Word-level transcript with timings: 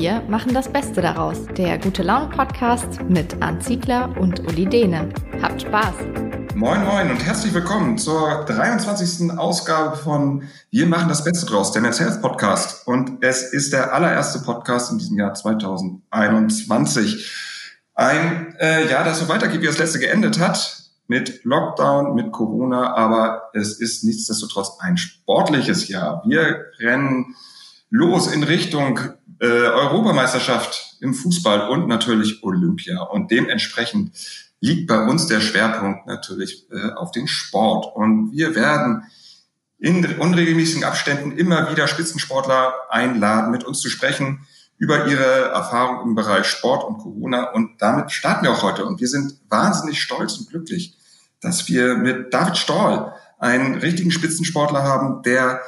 Wir 0.00 0.22
machen 0.30 0.54
das 0.54 0.72
Beste 0.72 1.02
daraus. 1.02 1.44
Der 1.58 1.76
Gute 1.76 2.02
Laune 2.02 2.30
Podcast 2.34 3.02
mit 3.10 3.42
Arndt 3.42 3.62
Ziegler 3.62 4.16
und 4.18 4.40
Uli 4.48 4.64
Dehne. 4.64 5.10
Habt 5.42 5.60
Spaß! 5.60 5.94
Moin 6.54 6.86
Moin 6.86 7.10
und 7.10 7.22
herzlich 7.22 7.52
willkommen 7.52 7.98
zur 7.98 8.46
23. 8.46 9.30
Ausgabe 9.38 9.98
von 9.98 10.44
Wir 10.70 10.86
machen 10.86 11.10
das 11.10 11.22
Beste 11.22 11.44
draus, 11.44 11.72
der 11.72 11.82
Men's 11.82 12.00
Health 12.00 12.22
Podcast. 12.22 12.86
Und 12.86 13.22
es 13.22 13.42
ist 13.52 13.74
der 13.74 13.92
allererste 13.92 14.38
Podcast 14.38 14.90
in 14.90 14.96
diesem 14.96 15.18
Jahr 15.18 15.34
2021. 15.34 17.30
Ein 17.94 18.56
äh, 18.58 18.88
Jahr, 18.88 19.04
das 19.04 19.18
so 19.18 19.28
weitergeht, 19.28 19.60
wie 19.60 19.66
das 19.66 19.76
letzte 19.76 19.98
geendet 19.98 20.38
hat 20.38 20.82
mit 21.08 21.44
Lockdown, 21.44 22.14
mit 22.14 22.32
Corona, 22.32 22.94
aber 22.94 23.50
es 23.52 23.78
ist 23.78 24.02
nichtsdestotrotz 24.04 24.78
ein 24.80 24.96
sportliches 24.96 25.88
Jahr. 25.88 26.22
Wir 26.24 26.64
rennen 26.78 27.34
los 27.90 28.32
in 28.32 28.44
Richtung 28.44 28.98
äh, 29.40 29.46
Europameisterschaft 29.46 30.96
im 31.00 31.14
Fußball 31.14 31.68
und 31.70 31.88
natürlich 31.88 32.42
Olympia. 32.42 33.02
Und 33.02 33.30
dementsprechend 33.30 34.12
liegt 34.60 34.86
bei 34.86 35.02
uns 35.04 35.26
der 35.26 35.40
Schwerpunkt 35.40 36.06
natürlich 36.06 36.66
äh, 36.70 36.92
auf 36.92 37.10
den 37.10 37.26
Sport. 37.26 37.96
Und 37.96 38.32
wir 38.32 38.54
werden 38.54 39.04
in 39.78 40.04
unregelmäßigen 40.18 40.84
Abständen 40.84 41.32
immer 41.32 41.70
wieder 41.70 41.88
Spitzensportler 41.88 42.74
einladen, 42.90 43.50
mit 43.50 43.64
uns 43.64 43.80
zu 43.80 43.88
sprechen 43.88 44.46
über 44.76 45.06
ihre 45.06 45.50
Erfahrungen 45.50 46.08
im 46.08 46.14
Bereich 46.14 46.46
Sport 46.46 46.84
und 46.84 46.98
Corona. 46.98 47.50
Und 47.52 47.80
damit 47.80 48.12
starten 48.12 48.44
wir 48.44 48.52
auch 48.52 48.62
heute. 48.62 48.84
Und 48.84 49.00
wir 49.00 49.08
sind 49.08 49.40
wahnsinnig 49.48 50.02
stolz 50.02 50.36
und 50.38 50.50
glücklich, 50.50 50.96
dass 51.40 51.68
wir 51.68 51.96
mit 51.96 52.32
David 52.32 52.58
Stoll 52.58 53.12
einen 53.38 53.76
richtigen 53.76 54.10
Spitzensportler 54.10 54.82
haben, 54.82 55.22
der 55.22 55.62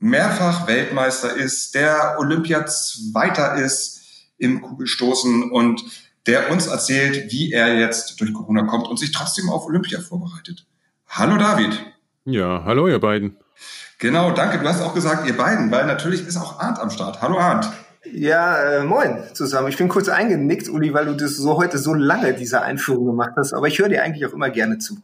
mehrfach 0.00 0.66
Weltmeister 0.66 1.36
ist, 1.36 1.74
der 1.74 2.16
Olympia-Zweiter 2.18 3.56
ist 3.56 4.00
im 4.38 4.62
Kugelstoßen 4.62 5.50
und 5.50 5.82
der 6.26 6.50
uns 6.50 6.66
erzählt, 6.66 7.30
wie 7.30 7.52
er 7.52 7.78
jetzt 7.78 8.20
durch 8.20 8.32
Corona 8.32 8.64
kommt 8.64 8.88
und 8.88 8.98
sich 8.98 9.12
trotzdem 9.12 9.48
auf 9.48 9.66
Olympia 9.66 10.00
vorbereitet. 10.00 10.66
Hallo 11.06 11.36
David. 11.36 11.78
Ja, 12.24 12.64
hallo 12.64 12.88
ihr 12.88 12.98
beiden. 12.98 13.36
Genau, 13.98 14.32
danke. 14.32 14.58
Du 14.58 14.66
hast 14.66 14.80
auch 14.80 14.94
gesagt, 14.94 15.26
ihr 15.26 15.36
beiden, 15.36 15.70
weil 15.70 15.86
natürlich 15.86 16.26
ist 16.26 16.36
auch 16.36 16.58
Arndt 16.58 16.78
am 16.78 16.90
Start. 16.90 17.20
Hallo 17.20 17.38
Arndt. 17.38 17.68
Ja, 18.10 18.56
äh, 18.62 18.84
moin 18.84 19.22
zusammen. 19.34 19.68
Ich 19.68 19.76
bin 19.76 19.88
kurz 19.88 20.08
eingenickt, 20.08 20.70
Uli, 20.70 20.94
weil 20.94 21.06
du 21.06 21.14
das 21.14 21.36
so 21.36 21.58
heute 21.58 21.76
so 21.76 21.92
lange 21.92 22.32
diese 22.32 22.62
Einführung 22.62 23.06
gemacht 23.06 23.32
hast. 23.36 23.52
Aber 23.52 23.68
ich 23.68 23.78
höre 23.78 23.90
dir 23.90 24.02
eigentlich 24.02 24.24
auch 24.24 24.32
immer 24.32 24.48
gerne 24.48 24.78
zu. 24.78 24.98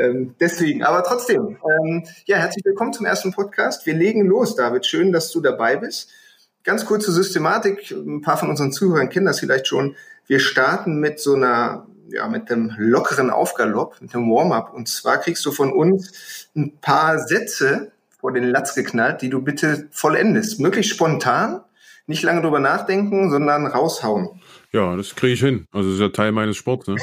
Ähm, 0.00 0.34
deswegen, 0.40 0.82
aber 0.82 1.02
trotzdem, 1.02 1.58
ähm, 1.62 2.04
ja, 2.24 2.38
herzlich 2.38 2.64
willkommen 2.64 2.94
zum 2.94 3.04
ersten 3.04 3.32
Podcast. 3.32 3.84
Wir 3.84 3.92
legen 3.92 4.24
los, 4.24 4.56
David. 4.56 4.86
Schön, 4.86 5.12
dass 5.12 5.30
du 5.30 5.42
dabei 5.42 5.76
bist. 5.76 6.08
Ganz 6.64 6.86
kurze 6.86 7.12
Systematik. 7.12 7.90
Ein 7.90 8.22
paar 8.22 8.38
von 8.38 8.48
unseren 8.48 8.72
Zuhörern 8.72 9.10
kennen 9.10 9.26
das 9.26 9.40
vielleicht 9.40 9.66
schon. 9.66 9.96
Wir 10.26 10.40
starten 10.40 11.00
mit 11.00 11.20
so 11.20 11.34
einer, 11.34 11.86
ja, 12.08 12.28
mit 12.28 12.50
einem 12.50 12.72
lockeren 12.78 13.28
Aufgalopp, 13.28 14.00
mit 14.00 14.14
einem 14.14 14.30
Warm-up. 14.30 14.72
Und 14.72 14.88
zwar 14.88 15.18
kriegst 15.18 15.44
du 15.44 15.52
von 15.52 15.70
uns 15.70 16.48
ein 16.56 16.78
paar 16.80 17.18
Sätze 17.18 17.92
vor 18.18 18.32
den 18.32 18.44
Latz 18.44 18.74
geknallt, 18.74 19.20
die 19.20 19.28
du 19.28 19.42
bitte 19.42 19.88
vollendest. 19.90 20.60
Möglichst 20.60 20.92
spontan 20.92 21.60
nicht 22.06 22.22
lange 22.22 22.42
drüber 22.42 22.58
nachdenken, 22.58 23.30
sondern 23.30 23.66
raushauen. 23.66 24.40
Ja, 24.72 24.94
das 24.96 25.16
kriege 25.16 25.32
ich 25.32 25.40
hin. 25.40 25.66
Also 25.72 25.88
das 25.88 25.96
ist 25.96 26.00
ja 26.00 26.10
Teil 26.10 26.30
meines 26.30 26.56
Sports. 26.56 26.86
Ne? 26.86 26.94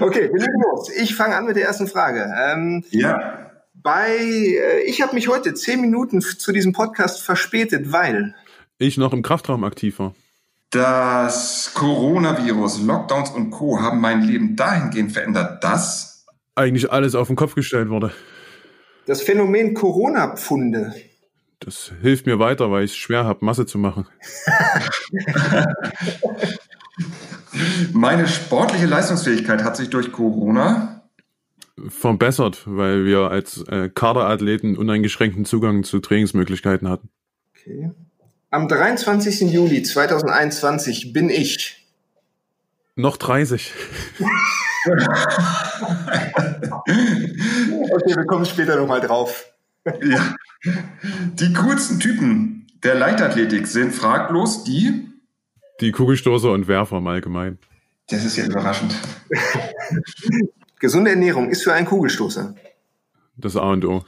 okay, 0.00 0.30
wir 0.32 0.40
legen 0.40 0.62
los. 0.62 0.90
Ich 0.96 1.14
fange 1.14 1.36
an 1.36 1.44
mit 1.44 1.56
der 1.56 1.64
ersten 1.66 1.86
Frage. 1.86 2.32
Ähm, 2.34 2.82
ja. 2.90 3.50
Bei, 3.74 4.16
äh, 4.16 4.80
ich 4.86 5.02
habe 5.02 5.14
mich 5.14 5.28
heute 5.28 5.52
zehn 5.52 5.82
Minuten 5.82 6.22
zu 6.22 6.52
diesem 6.52 6.72
Podcast 6.72 7.22
verspätet, 7.22 7.92
weil 7.92 8.34
ich 8.78 8.96
noch 8.96 9.12
im 9.12 9.20
Kraftraum 9.22 9.64
aktiv 9.64 9.98
war. 9.98 10.14
Das 10.70 11.72
Coronavirus, 11.74 12.82
Lockdowns 12.82 13.30
und 13.30 13.50
Co. 13.50 13.80
haben 13.80 14.00
mein 14.00 14.22
Leben 14.22 14.56
dahingehend 14.56 15.12
verändert, 15.12 15.62
dass 15.62 16.24
eigentlich 16.54 16.90
alles 16.90 17.14
auf 17.14 17.26
den 17.26 17.36
Kopf 17.36 17.54
gestellt 17.54 17.90
wurde. 17.90 18.12
Das 19.06 19.22
Phänomen 19.22 19.74
Corona-Pfunde 19.74 20.94
das 21.60 21.92
hilft 22.02 22.26
mir 22.26 22.38
weiter, 22.38 22.70
weil 22.70 22.84
ich 22.84 22.92
es 22.92 22.96
schwer 22.96 23.24
habe, 23.24 23.44
Masse 23.44 23.66
zu 23.66 23.78
machen. 23.78 24.06
Meine 27.92 28.28
sportliche 28.28 28.86
Leistungsfähigkeit 28.86 29.64
hat 29.64 29.76
sich 29.76 29.90
durch 29.90 30.12
Corona 30.12 31.02
verbessert, 31.88 32.62
weil 32.66 33.04
wir 33.04 33.30
als 33.30 33.62
äh, 33.68 33.88
Kaderathleten 33.88 34.76
uneingeschränkten 34.76 35.44
Zugang 35.44 35.84
zu 35.84 36.00
Trainingsmöglichkeiten 36.00 36.88
hatten. 36.88 37.10
Okay. 37.50 37.90
Am 38.50 38.68
23. 38.68 39.52
Juli 39.52 39.82
2021 39.82 41.12
bin 41.12 41.28
ich 41.30 41.86
noch 42.94 43.18
30. 43.18 43.72
okay, 47.86 48.16
wir 48.16 48.24
kommen 48.26 48.46
später 48.46 48.76
nochmal 48.76 49.00
drauf. 49.00 49.55
Ja. 50.02 50.34
Die 51.34 51.52
coolsten 51.52 52.00
Typen 52.00 52.66
der 52.82 52.94
Leichtathletik 52.94 53.66
sind 53.66 53.92
fraglos 53.92 54.64
die? 54.64 55.08
Die 55.80 55.92
Kugelstoßer 55.92 56.52
und 56.52 56.68
Werfer 56.68 56.98
im 56.98 57.06
Allgemeinen. 57.06 57.58
Das 58.08 58.24
ist 58.24 58.36
ja 58.36 58.46
überraschend. 58.46 58.94
Gesunde 60.78 61.10
Ernährung 61.10 61.50
ist 61.50 61.64
für 61.64 61.72
einen 61.72 61.86
Kugelstoßer. 61.86 62.54
Das 63.36 63.56
A 63.56 63.70
und 63.70 63.84
O. 63.84 64.04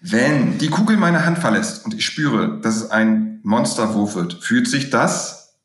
Wenn 0.00 0.58
die 0.58 0.70
Kugel 0.70 0.96
meine 0.96 1.24
Hand 1.24 1.38
verlässt 1.38 1.84
und 1.84 1.94
ich 1.94 2.04
spüre, 2.04 2.60
dass 2.60 2.76
es 2.76 2.90
ein 2.90 3.40
Monsterwurf 3.42 4.14
wird, 4.14 4.34
fühlt 4.34 4.68
sich 4.68 4.90
das 4.90 5.58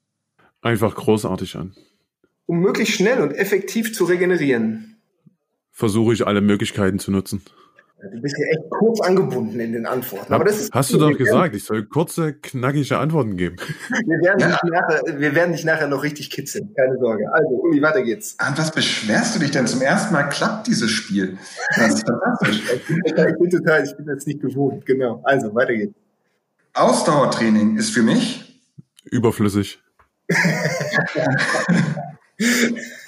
einfach 0.62 0.96
großartig 0.96 1.56
an. 1.58 1.76
Um 2.46 2.60
möglichst 2.60 2.96
schnell 2.96 3.22
und 3.22 3.32
effektiv 3.32 3.94
zu 3.94 4.06
regenerieren. 4.06 4.98
Versuche 5.72 6.14
ich 6.14 6.28
alle 6.28 6.42
Möglichkeiten 6.42 7.00
zu 7.00 7.12
nutzen. 7.12 7.42
Du 8.12 8.20
bist 8.20 8.38
ja 8.38 8.46
echt 8.48 8.70
kurz 8.70 9.00
angebunden 9.00 9.58
in 9.62 9.72
den 9.72 9.86
Antworten. 9.86 10.34
Aber 10.34 10.44
das 10.44 10.60
ist 10.60 10.74
Hast 10.74 10.92
du 10.92 10.98
doch 10.98 11.18
gesagt, 11.18 11.56
ich 11.56 11.64
soll 11.64 11.86
kurze, 11.86 12.34
knackige 12.34 12.98
Antworten 12.98 13.38
geben. 13.38 13.56
Wir 14.06 14.20
werden, 14.20 14.40
ja. 14.40 14.50
dich 14.50 14.58
nachher, 14.64 15.20
wir 15.20 15.36
werden 15.36 15.54
dich 15.54 15.64
nachher 15.64 15.88
noch 15.88 16.04
richtig 16.04 16.30
kitzeln, 16.30 16.74
keine 16.76 16.98
Sorge. 16.98 17.32
Also, 17.32 17.62
Uli, 17.62 17.82
weiter 17.82 18.02
geht's. 18.02 18.36
An 18.40 18.58
was 18.58 18.72
beschwerst 18.72 19.36
du 19.36 19.40
dich 19.40 19.52
denn? 19.52 19.68
Zum 19.68 19.82
ersten 19.82 20.14
Mal 20.14 20.24
klappt 20.24 20.68
dieses 20.68 20.92
Spiel. 20.92 21.38
Das 21.78 21.96
ist 21.96 22.08
fantastisch. 22.08 22.62
ich, 22.76 22.88
bin 22.88 23.02
total, 23.04 23.30
ich 23.30 23.38
bin 23.38 23.50
total, 23.50 23.84
ich 23.84 23.96
bin 23.96 24.08
jetzt 24.08 24.28
nicht 24.28 24.42
gewohnt, 24.42 24.86
genau. 24.86 25.22
Also, 25.24 25.56
weiter 25.56 25.74
geht's. 25.74 25.94
Ausdauertraining 26.74 27.78
ist 27.78 27.92
für 27.92 28.04
mich 28.04 28.62
überflüssig. 29.06 29.80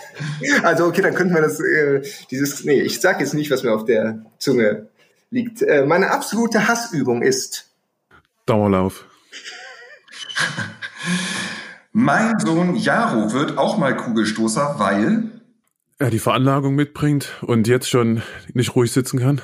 Also 0.64 0.86
okay, 0.86 1.02
dann 1.02 1.14
könnten 1.14 1.34
wir 1.34 1.42
das, 1.42 1.60
äh, 1.60 2.02
dieses, 2.32 2.64
nee, 2.64 2.82
ich 2.82 3.02
sag 3.02 3.20
jetzt 3.20 3.34
nicht, 3.34 3.52
was 3.52 3.64
mir 3.64 3.74
auf 3.74 3.86
der 3.86 4.26
Zunge 4.40 4.88
liegt. 5.30 5.62
Äh, 5.62 5.86
meine 5.86 6.12
absolute 6.12 6.68
Hassübung 6.68 7.22
ist 7.22 7.70
Dauerlauf. 8.46 9.06
mein 11.92 12.40
Sohn 12.40 12.76
Jaro 12.76 13.34
wird 13.34 13.58
auch 13.58 13.78
mal 13.78 13.96
Kugelstoßer, 13.96 14.76
weil 14.78 15.32
er 15.98 16.10
die 16.10 16.20
Veranlagung 16.20 16.76
mitbringt 16.76 17.30
und 17.42 17.68
jetzt 17.68 17.90
schon 17.90 18.22
nicht 18.54 18.76
ruhig 18.76 18.92
sitzen 18.92 19.20
kann. 19.20 19.42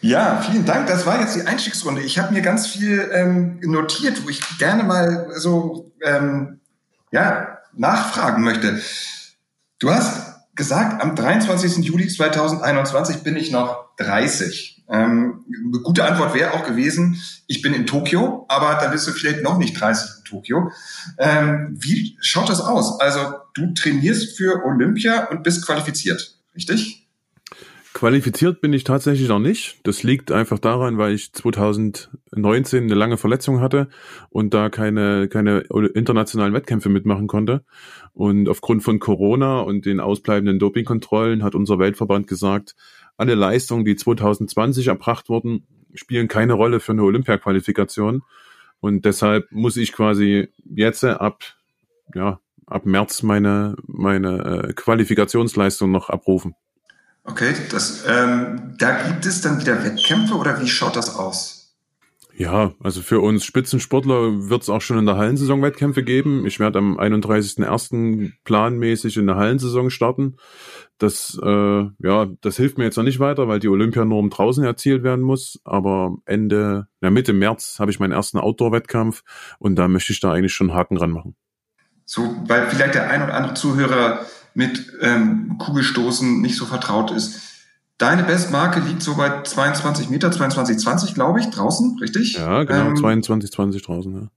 Ja, 0.00 0.40
vielen 0.40 0.66
Dank. 0.66 0.88
Das 0.88 1.06
war 1.06 1.20
jetzt 1.20 1.36
die 1.36 1.42
Einstiegsrunde. 1.42 2.02
Ich 2.02 2.18
habe 2.18 2.34
mir 2.34 2.42
ganz 2.42 2.66
viel 2.66 3.08
ähm, 3.12 3.60
notiert, 3.62 4.24
wo 4.24 4.28
ich 4.28 4.40
gerne 4.58 4.82
mal 4.82 5.28
so 5.36 5.92
ähm, 6.02 6.58
ja 7.12 7.51
nachfragen 7.74 8.42
möchte. 8.42 8.80
Du 9.78 9.90
hast 9.90 10.32
gesagt, 10.54 11.02
am 11.02 11.16
23. 11.16 11.84
Juli 11.84 12.08
2021 12.08 13.22
bin 13.22 13.36
ich 13.36 13.50
noch 13.50 13.96
30. 13.96 14.84
Ähm, 14.88 15.44
eine 15.48 15.82
gute 15.82 16.04
Antwort 16.04 16.34
wäre 16.34 16.52
auch 16.52 16.64
gewesen, 16.64 17.20
ich 17.46 17.62
bin 17.62 17.72
in 17.72 17.86
Tokio, 17.86 18.44
aber 18.48 18.74
da 18.74 18.88
bist 18.88 19.06
du 19.06 19.12
vielleicht 19.12 19.42
noch 19.42 19.56
nicht 19.56 19.80
30 19.80 20.18
in 20.18 20.24
Tokio. 20.24 20.70
Ähm, 21.18 21.76
wie 21.78 22.16
schaut 22.20 22.48
das 22.48 22.60
aus? 22.60 23.00
Also 23.00 23.34
du 23.54 23.72
trainierst 23.72 24.36
für 24.36 24.64
Olympia 24.64 25.28
und 25.28 25.42
bist 25.42 25.64
qualifiziert, 25.64 26.36
richtig? 26.54 27.01
Qualifiziert 28.02 28.60
bin 28.60 28.72
ich 28.72 28.82
tatsächlich 28.82 29.28
noch 29.28 29.38
nicht. 29.38 29.78
Das 29.84 30.02
liegt 30.02 30.32
einfach 30.32 30.58
daran, 30.58 30.98
weil 30.98 31.14
ich 31.14 31.32
2019 31.32 32.82
eine 32.82 32.94
lange 32.94 33.16
Verletzung 33.16 33.60
hatte 33.60 33.90
und 34.28 34.54
da 34.54 34.70
keine, 34.70 35.28
keine 35.28 35.60
internationalen 35.60 36.52
Wettkämpfe 36.52 36.88
mitmachen 36.88 37.28
konnte. 37.28 37.64
Und 38.12 38.48
aufgrund 38.48 38.82
von 38.82 38.98
Corona 38.98 39.60
und 39.60 39.86
den 39.86 40.00
ausbleibenden 40.00 40.58
Dopingkontrollen 40.58 41.44
hat 41.44 41.54
unser 41.54 41.78
Weltverband 41.78 42.26
gesagt, 42.26 42.74
alle 43.16 43.36
Leistungen, 43.36 43.84
die 43.84 43.94
2020 43.94 44.88
erbracht 44.88 45.28
wurden, 45.28 45.68
spielen 45.94 46.26
keine 46.26 46.54
Rolle 46.54 46.80
für 46.80 46.90
eine 46.90 47.04
Olympia-Qualifikation. 47.04 48.22
Und 48.80 49.04
deshalb 49.04 49.52
muss 49.52 49.76
ich 49.76 49.92
quasi 49.92 50.48
jetzt 50.64 51.04
ab, 51.04 51.44
ja, 52.16 52.40
ab 52.66 52.84
März 52.84 53.22
meine, 53.22 53.76
meine 53.86 54.64
äh, 54.70 54.72
Qualifikationsleistung 54.72 55.92
noch 55.92 56.10
abrufen. 56.10 56.56
Okay, 57.24 57.54
das, 57.70 58.04
ähm, 58.06 58.74
da 58.78 59.02
gibt 59.06 59.24
es 59.26 59.40
dann 59.40 59.60
wieder 59.60 59.84
Wettkämpfe 59.84 60.34
oder 60.34 60.60
wie 60.60 60.68
schaut 60.68 60.96
das 60.96 61.14
aus? 61.14 61.62
Ja, 62.34 62.72
also 62.80 63.02
für 63.02 63.20
uns 63.20 63.44
Spitzensportler 63.44 64.48
wird 64.48 64.62
es 64.62 64.70
auch 64.70 64.80
schon 64.80 64.98
in 64.98 65.06
der 65.06 65.16
Hallensaison 65.16 65.62
Wettkämpfe 65.62 66.02
geben. 66.02 66.46
Ich 66.46 66.58
werde 66.58 66.78
am 66.78 66.98
31.01. 66.98 68.32
planmäßig 68.44 69.18
in 69.18 69.26
der 69.26 69.36
Hallensaison 69.36 69.90
starten. 69.90 70.36
Das, 70.98 71.38
äh, 71.42 71.46
ja, 71.98 72.26
das 72.40 72.56
hilft 72.56 72.78
mir 72.78 72.84
jetzt 72.84 72.96
noch 72.96 73.04
nicht 73.04 73.20
weiter, 73.20 73.48
weil 73.48 73.60
die 73.60 73.68
Olympianorm 73.68 74.30
draußen 74.30 74.64
erzielt 74.64 75.02
werden 75.02 75.22
muss. 75.22 75.60
Aber 75.64 76.16
Ende, 76.24 76.88
ja, 77.02 77.10
Mitte 77.10 77.34
März 77.34 77.76
habe 77.78 77.90
ich 77.90 78.00
meinen 78.00 78.12
ersten 78.12 78.38
Outdoor-Wettkampf 78.38 79.22
und 79.58 79.76
da 79.76 79.88
möchte 79.88 80.12
ich 80.12 80.20
da 80.20 80.32
eigentlich 80.32 80.54
schon 80.54 80.72
Haken 80.72 80.96
ranmachen. 80.96 81.36
So, 82.06 82.34
weil 82.46 82.66
vielleicht 82.68 82.94
der 82.94 83.10
ein 83.10 83.22
oder 83.22 83.34
andere 83.34 83.54
Zuhörer 83.54 84.20
mit 84.54 84.92
ähm, 85.00 85.56
Kugelstoßen 85.58 86.40
nicht 86.40 86.56
so 86.56 86.66
vertraut 86.66 87.10
ist. 87.10 87.40
Deine 87.98 88.24
Bestmarke 88.24 88.80
liegt 88.80 89.02
so 89.02 89.14
bei 89.14 89.42
22 89.42 90.10
Meter, 90.10 90.30
22,20 90.30 91.14
glaube 91.14 91.40
ich, 91.40 91.46
draußen, 91.46 91.98
richtig? 92.00 92.34
Ja, 92.34 92.64
genau, 92.64 92.88
ähm, 92.88 92.94
22,20 92.94 93.84
draußen, 93.84 94.14
ja. 94.14 94.28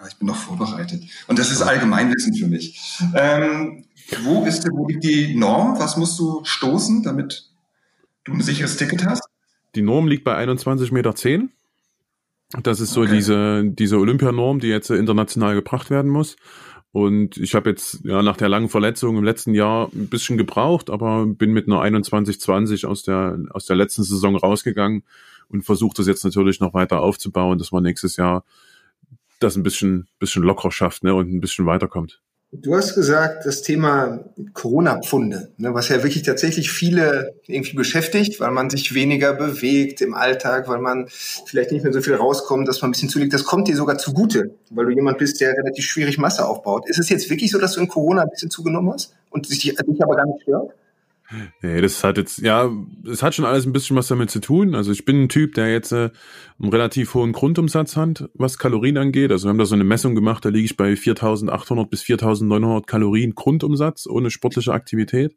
Ah, 0.00 0.06
ich 0.08 0.16
bin 0.16 0.28
noch 0.28 0.36
vorbereitet. 0.36 1.02
Und 1.26 1.38
das 1.38 1.50
ist 1.50 1.60
Allgemeinwissen 1.60 2.34
für 2.34 2.46
mich. 2.46 2.80
Ähm, 3.14 3.84
wo 4.22 4.44
ist 4.44 4.66
wo 4.72 4.88
liegt 4.88 5.04
die 5.04 5.36
Norm? 5.36 5.78
Was 5.78 5.96
musst 5.96 6.18
du 6.18 6.42
stoßen, 6.44 7.02
damit 7.02 7.50
du 8.24 8.32
ein 8.32 8.40
sicheres 8.40 8.76
Ticket 8.76 9.04
hast? 9.04 9.22
Die 9.74 9.82
Norm 9.82 10.08
liegt 10.08 10.24
bei 10.24 10.36
21,10 10.38 10.92
Meter. 10.92 11.14
Das 12.62 12.80
ist 12.80 12.92
so 12.92 13.02
okay. 13.02 13.12
diese, 13.14 13.64
diese 13.64 13.98
Olympianorm, 13.98 14.58
die 14.58 14.68
jetzt 14.68 14.90
international 14.90 15.54
gebracht 15.54 15.90
werden 15.90 16.10
muss. 16.10 16.36
Und 16.92 17.36
ich 17.36 17.54
habe 17.54 17.70
jetzt 17.70 18.00
ja 18.04 18.22
nach 18.22 18.36
der 18.36 18.48
langen 18.48 18.68
Verletzung 18.68 19.16
im 19.16 19.24
letzten 19.24 19.54
Jahr 19.54 19.88
ein 19.92 20.08
bisschen 20.08 20.36
gebraucht, 20.36 20.90
aber 20.90 21.24
bin 21.24 21.52
mit 21.52 21.68
einer 21.68 21.80
21-20 21.82 22.86
aus 22.86 23.04
der, 23.04 23.38
aus 23.50 23.66
der 23.66 23.76
letzten 23.76 24.02
Saison 24.02 24.34
rausgegangen 24.34 25.04
und 25.48 25.62
versuche 25.62 25.94
das 25.96 26.08
jetzt 26.08 26.24
natürlich 26.24 26.58
noch 26.58 26.74
weiter 26.74 27.00
aufzubauen, 27.00 27.58
dass 27.58 27.70
man 27.70 27.84
nächstes 27.84 28.16
Jahr 28.16 28.44
das 29.38 29.56
ein 29.56 29.62
bisschen, 29.62 30.08
bisschen 30.18 30.42
locker 30.42 30.72
schafft 30.72 31.04
ne, 31.04 31.14
und 31.14 31.32
ein 31.32 31.40
bisschen 31.40 31.66
weiterkommt. 31.66 32.20
Du 32.52 32.74
hast 32.74 32.96
gesagt, 32.96 33.46
das 33.46 33.62
Thema 33.62 34.24
Corona-Pfunde, 34.54 35.52
ne, 35.56 35.72
was 35.72 35.88
ja 35.88 36.02
wirklich 36.02 36.24
tatsächlich 36.24 36.72
viele 36.72 37.34
irgendwie 37.46 37.76
beschäftigt, 37.76 38.40
weil 38.40 38.50
man 38.50 38.70
sich 38.70 38.92
weniger 38.92 39.34
bewegt 39.34 40.00
im 40.00 40.14
Alltag, 40.14 40.66
weil 40.66 40.80
man 40.80 41.06
vielleicht 41.08 41.70
nicht 41.70 41.84
mehr 41.84 41.92
so 41.92 42.00
viel 42.00 42.16
rauskommt, 42.16 42.66
dass 42.66 42.82
man 42.82 42.88
ein 42.88 42.92
bisschen 42.92 43.08
zulegt. 43.08 43.32
Das 43.32 43.44
kommt 43.44 43.68
dir 43.68 43.76
sogar 43.76 43.98
zugute, 43.98 44.50
weil 44.70 44.86
du 44.86 44.90
jemand 44.90 45.18
bist, 45.18 45.40
der 45.40 45.52
relativ 45.52 45.84
schwierig 45.84 46.18
Masse 46.18 46.44
aufbaut. 46.44 46.88
Ist 46.88 46.98
es 46.98 47.08
jetzt 47.08 47.30
wirklich 47.30 47.52
so, 47.52 47.58
dass 47.58 47.74
du 47.74 47.80
in 47.82 47.86
Corona 47.86 48.22
ein 48.22 48.30
bisschen 48.30 48.50
zugenommen 48.50 48.92
hast 48.94 49.14
und 49.30 49.46
sich 49.46 49.60
dich 49.60 50.02
aber 50.02 50.16
gar 50.16 50.26
nicht 50.26 50.42
stört? 50.42 50.72
Nee, 51.62 51.80
das 51.80 52.02
hat 52.02 52.16
jetzt, 52.16 52.38
ja, 52.38 52.70
es 53.08 53.22
hat 53.22 53.34
schon 53.34 53.44
alles 53.44 53.66
ein 53.66 53.72
bisschen 53.72 53.96
was 53.96 54.08
damit 54.08 54.30
zu 54.30 54.40
tun. 54.40 54.74
Also 54.74 54.90
ich 54.90 55.04
bin 55.04 55.22
ein 55.22 55.28
Typ, 55.28 55.54
der 55.54 55.72
jetzt 55.72 55.92
äh, 55.92 56.10
einen 56.60 56.70
relativ 56.70 57.14
hohen 57.14 57.32
Grundumsatz 57.32 57.96
hat, 57.96 58.28
was 58.34 58.58
Kalorien 58.58 58.98
angeht. 58.98 59.30
Also 59.30 59.46
wir 59.46 59.50
haben 59.50 59.58
da 59.58 59.66
so 59.66 59.74
eine 59.74 59.84
Messung 59.84 60.14
gemacht, 60.14 60.44
da 60.44 60.48
liege 60.48 60.64
ich 60.64 60.76
bei 60.76 60.92
4.800 60.92 61.88
bis 61.88 62.02
4.900 62.02 62.86
Kalorien 62.86 63.34
Grundumsatz 63.34 64.06
ohne 64.06 64.30
sportliche 64.30 64.72
Aktivität. 64.72 65.36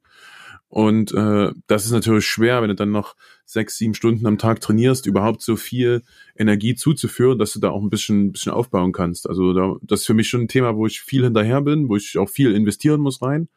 Und 0.74 1.14
äh, 1.14 1.52
das 1.68 1.86
ist 1.86 1.92
natürlich 1.92 2.26
schwer, 2.26 2.64
wenn 2.64 2.70
du 2.70 2.76
dann 2.76 2.90
noch 2.90 3.16
sechs, 3.46 3.78
sieben 3.78 3.94
Stunden 3.94 4.26
am 4.26 4.40
Tag 4.40 4.60
trainierst, 4.60 5.06
überhaupt 5.06 5.44
so 5.44 5.56
viel 5.56 6.02
Energie 6.36 6.74
zuzuführen, 6.74 7.38
dass 7.38 7.54
du 7.54 7.60
da 7.60 7.70
auch 7.70 7.84
ein 7.84 7.92
bisschen, 7.92 8.26
ein 8.26 8.32
bisschen 8.32 8.54
aufbauen 8.54 8.92
kannst. 8.92 9.30
Also 9.30 9.54
da, 9.54 9.76
das 9.84 10.00
ist 10.00 10.08
für 10.08 10.16
mich 10.16 10.30
schon 10.30 10.42
ein 10.42 10.48
Thema, 10.48 10.76
wo 10.76 10.88
ich 10.88 11.02
viel 11.02 11.24
hinterher 11.24 11.62
bin, 11.62 11.90
wo 11.90 11.96
ich 11.96 12.18
auch 12.18 12.30
viel 12.30 12.56
investieren 12.56 13.02
muss 13.02 13.22
rein. 13.22 13.50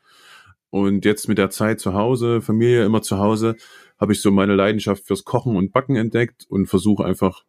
Und 0.77 1.05
jetzt 1.05 1.29
mit 1.29 1.39
der 1.39 1.51
Zeit 1.51 1.81
zu 1.81 1.95
Hause, 1.95 2.43
Familie 2.43 2.85
immer 2.85 3.01
zu 3.01 3.19
Hause, 3.19 3.57
habe 3.99 4.13
ich 4.13 4.21
so 4.21 4.31
meine 4.31 4.55
Leidenschaft 4.55 5.07
fürs 5.07 5.25
Kochen 5.25 5.57
und 5.57 5.73
Backen 5.73 5.97
entdeckt 5.97 6.45
und 6.49 6.67
versuche 6.67 7.05
einfach 7.05 7.45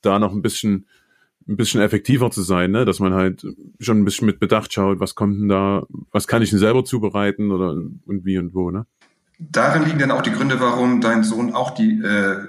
da 0.00 0.18
noch 0.18 0.32
ein 0.32 0.42
bisschen 0.42 0.86
ein 1.48 1.56
bisschen 1.56 1.80
effektiver 1.80 2.30
zu 2.30 2.42
sein, 2.42 2.70
ne? 2.72 2.84
dass 2.84 3.00
man 3.00 3.14
halt 3.14 3.42
schon 3.80 3.98
ein 3.98 4.04
bisschen 4.04 4.26
mit 4.26 4.38
Bedacht 4.38 4.72
schaut, 4.72 5.00
was 5.00 5.14
kommt 5.14 5.40
denn 5.40 5.48
da, 5.48 5.86
was 6.12 6.28
kann 6.28 6.42
ich 6.42 6.50
denn 6.50 6.58
selber 6.58 6.84
zubereiten 6.84 7.50
oder 7.50 7.70
und 7.70 8.24
wie 8.24 8.36
und 8.38 8.54
wo, 8.54 8.70
ne? 8.70 8.86
Darin 9.38 9.84
liegen 9.84 9.98
dann 9.98 10.10
auch 10.10 10.20
die 10.20 10.32
Gründe, 10.32 10.60
warum 10.60 11.00
dein 11.00 11.22
Sohn 11.24 11.54
auch 11.54 11.70
die 11.70 12.02
äh, 12.02 12.44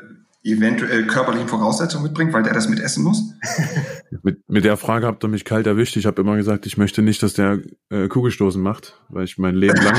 eventuell 0.52 1.06
körperlichen 1.06 1.48
Voraussetzungen 1.48 2.04
mitbringt, 2.04 2.34
weil 2.34 2.44
der 2.44 2.54
das 2.54 2.70
mit 2.70 2.80
essen 2.80 3.04
muss? 3.04 3.34
mit, 4.24 4.48
mit 4.50 4.66
der 4.66 4.78
Frage 4.78 5.08
habt 5.08 5.24
ihr 5.24 5.28
mich 5.28 5.46
kalt 5.46 5.68
erwischt. 5.68 5.96
Ich 5.98 6.06
habe 6.06 6.22
immer 6.22 6.36
gesagt, 6.36 6.66
ich 6.66 6.78
möchte 6.78 7.02
nicht, 7.02 7.22
dass 7.24 7.34
der 7.34 7.60
äh, 7.90 8.08
Kugelstoßen 8.08 8.62
macht, 8.62 9.02
weil 9.10 9.26
ich 9.26 9.38
mein 9.38 9.56
Leben 9.56 9.82
lang 9.82 9.98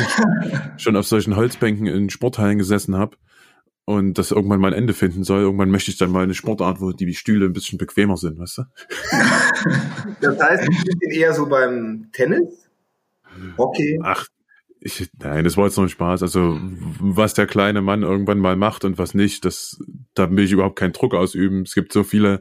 schon 0.76 0.96
auf 0.96 1.06
solchen 1.06 1.36
Holzbänken 1.36 1.86
in 1.86 2.10
Sporthallen 2.10 2.58
gesessen 2.58 2.96
habe 2.96 3.16
und 3.84 4.18
das 4.18 4.30
irgendwann 4.30 4.60
mal 4.60 4.72
ein 4.72 4.78
Ende 4.78 4.94
finden 4.94 5.24
soll. 5.24 5.40
Irgendwann 5.40 5.70
möchte 5.70 5.90
ich 5.90 5.98
dann 5.98 6.10
mal 6.10 6.22
eine 6.22 6.34
Sportart, 6.34 6.80
wo 6.80 6.92
die 6.92 7.14
Stühle 7.14 7.46
ein 7.46 7.52
bisschen 7.52 7.78
bequemer 7.78 8.16
sind, 8.16 8.38
weißt 8.38 8.58
du? 8.58 8.62
das 10.20 10.40
heißt, 10.40 10.68
ich 10.68 10.98
bin 10.98 11.10
eher 11.10 11.34
so 11.34 11.46
beim 11.46 12.08
Tennis? 12.12 12.68
Hockey? 13.56 13.98
Ach, 14.02 14.26
ich, 14.80 15.10
nein, 15.18 15.44
das 15.44 15.56
war 15.56 15.66
jetzt 15.66 15.76
nur 15.76 15.86
ein 15.86 15.90
Spaß. 15.90 16.22
Also, 16.22 16.58
was 17.00 17.34
der 17.34 17.46
kleine 17.46 17.82
Mann 17.82 18.02
irgendwann 18.02 18.38
mal 18.38 18.56
macht 18.56 18.84
und 18.84 18.98
was 18.98 19.14
nicht, 19.14 19.44
das, 19.44 19.78
da 20.14 20.30
will 20.30 20.44
ich 20.44 20.52
überhaupt 20.52 20.78
keinen 20.78 20.94
Druck 20.94 21.14
ausüben. 21.14 21.62
Es 21.62 21.74
gibt 21.74 21.92
so 21.92 22.02
viele, 22.02 22.40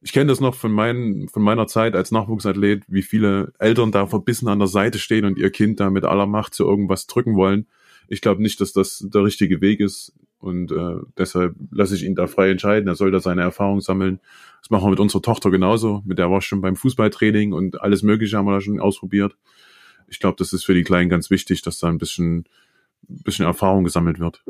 ich 0.00 0.12
kenne 0.12 0.26
das 0.26 0.40
noch 0.40 0.56
von, 0.56 0.72
mein, 0.72 1.28
von 1.32 1.42
meiner 1.42 1.68
Zeit 1.68 1.94
als 1.94 2.10
Nachwuchsathlet, 2.10 2.82
wie 2.88 3.02
viele 3.02 3.52
Eltern 3.60 3.92
da 3.92 4.06
verbissen 4.06 4.48
an 4.48 4.58
der 4.58 4.66
Seite 4.66 4.98
stehen 4.98 5.24
und 5.24 5.38
ihr 5.38 5.50
Kind 5.50 5.78
da 5.78 5.90
mit 5.90 6.04
aller 6.04 6.26
Macht 6.26 6.52
zu 6.54 6.64
irgendwas 6.64 7.06
drücken 7.06 7.36
wollen. 7.36 7.68
Ich 8.08 8.20
glaube 8.22 8.42
nicht, 8.42 8.60
dass 8.60 8.72
das 8.72 9.06
der 9.12 9.22
richtige 9.22 9.60
Weg 9.60 9.80
ist. 9.80 10.12
Und 10.40 10.70
äh, 10.72 10.96
deshalb 11.16 11.54
lasse 11.70 11.94
ich 11.94 12.04
ihn 12.04 12.14
da 12.14 12.26
frei 12.26 12.50
entscheiden. 12.50 12.88
Er 12.88 12.94
soll 12.94 13.10
da 13.10 13.20
seine 13.20 13.42
Erfahrung 13.42 13.80
sammeln. 13.80 14.20
Das 14.62 14.70
machen 14.70 14.86
wir 14.86 14.90
mit 14.90 15.00
unserer 15.00 15.22
Tochter 15.22 15.50
genauso. 15.50 16.02
Mit 16.06 16.18
der 16.18 16.30
war 16.30 16.38
ich 16.38 16.44
schon 16.44 16.60
beim 16.60 16.76
Fußballtraining 16.76 17.52
und 17.52 17.80
alles 17.80 18.02
Mögliche 18.02 18.36
haben 18.36 18.46
wir 18.46 18.52
da 18.52 18.60
schon 18.60 18.80
ausprobiert 18.80 19.36
ich 20.08 20.20
glaube, 20.20 20.36
das 20.38 20.52
ist 20.52 20.64
für 20.64 20.74
die 20.74 20.84
Kleinen 20.84 21.08
ganz 21.08 21.30
wichtig, 21.30 21.62
dass 21.62 21.78
da 21.78 21.88
ein 21.88 21.98
bisschen, 21.98 22.46
bisschen 23.02 23.46
Erfahrung 23.46 23.84
gesammelt 23.84 24.18
wird. 24.18 24.42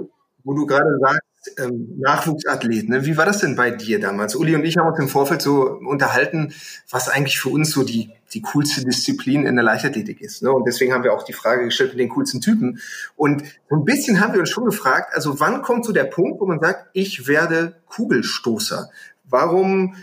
Wo 0.45 0.55
du 0.55 0.67
gerade 0.67 0.99
sagst, 1.01 1.59
ähm, 1.59 1.95
Nachwuchsathlet, 1.99 2.89
ne? 2.89 3.05
wie 3.05 3.17
war 3.17 3.27
das 3.27 3.39
denn 3.39 3.57
bei 3.57 3.71
dir 3.71 4.01
damals? 4.01 4.35
Uli 4.35 4.55
und 4.55 4.65
ich 4.65 4.77
haben 4.77 4.89
uns 4.89 4.99
im 4.99 5.09
Vorfeld 5.09 5.43
so 5.43 5.71
unterhalten, 5.71 6.53
was 6.91 7.09
eigentlich 7.09 7.39
für 7.39 7.49
uns 7.49 7.71
so 7.71 7.85
die, 7.85 8.11
die 8.33 8.43
coolste 8.43 8.85
Disziplin 8.85 9.47
in 9.47 9.57
der 9.57 9.65
Leichtathletik 9.65 10.21
ist. 10.21 10.43
Ne? 10.43 10.53
Und 10.53 10.65
deswegen 10.67 10.93
haben 10.93 11.05
wir 11.05 11.13
auch 11.13 11.23
die 11.23 11.33
Frage 11.33 11.65
gestellt 11.65 11.91
mit 11.91 12.01
den 12.01 12.09
coolsten 12.09 12.41
Typen. 12.41 12.81
Und 13.17 13.43
so 13.69 13.77
ein 13.77 13.85
bisschen 13.85 14.21
haben 14.21 14.33
wir 14.33 14.41
uns 14.41 14.51
schon 14.51 14.65
gefragt, 14.65 15.15
also 15.15 15.41
wann 15.41 15.63
kommt 15.63 15.85
so 15.85 15.93
der 15.93 16.05
Punkt, 16.05 16.41
wo 16.41 16.47
man 16.47 16.61
sagt, 16.61 16.89
ich 16.93 17.27
werde 17.27 17.77
Kugelstoßer? 17.87 18.91
Warum 19.25 19.97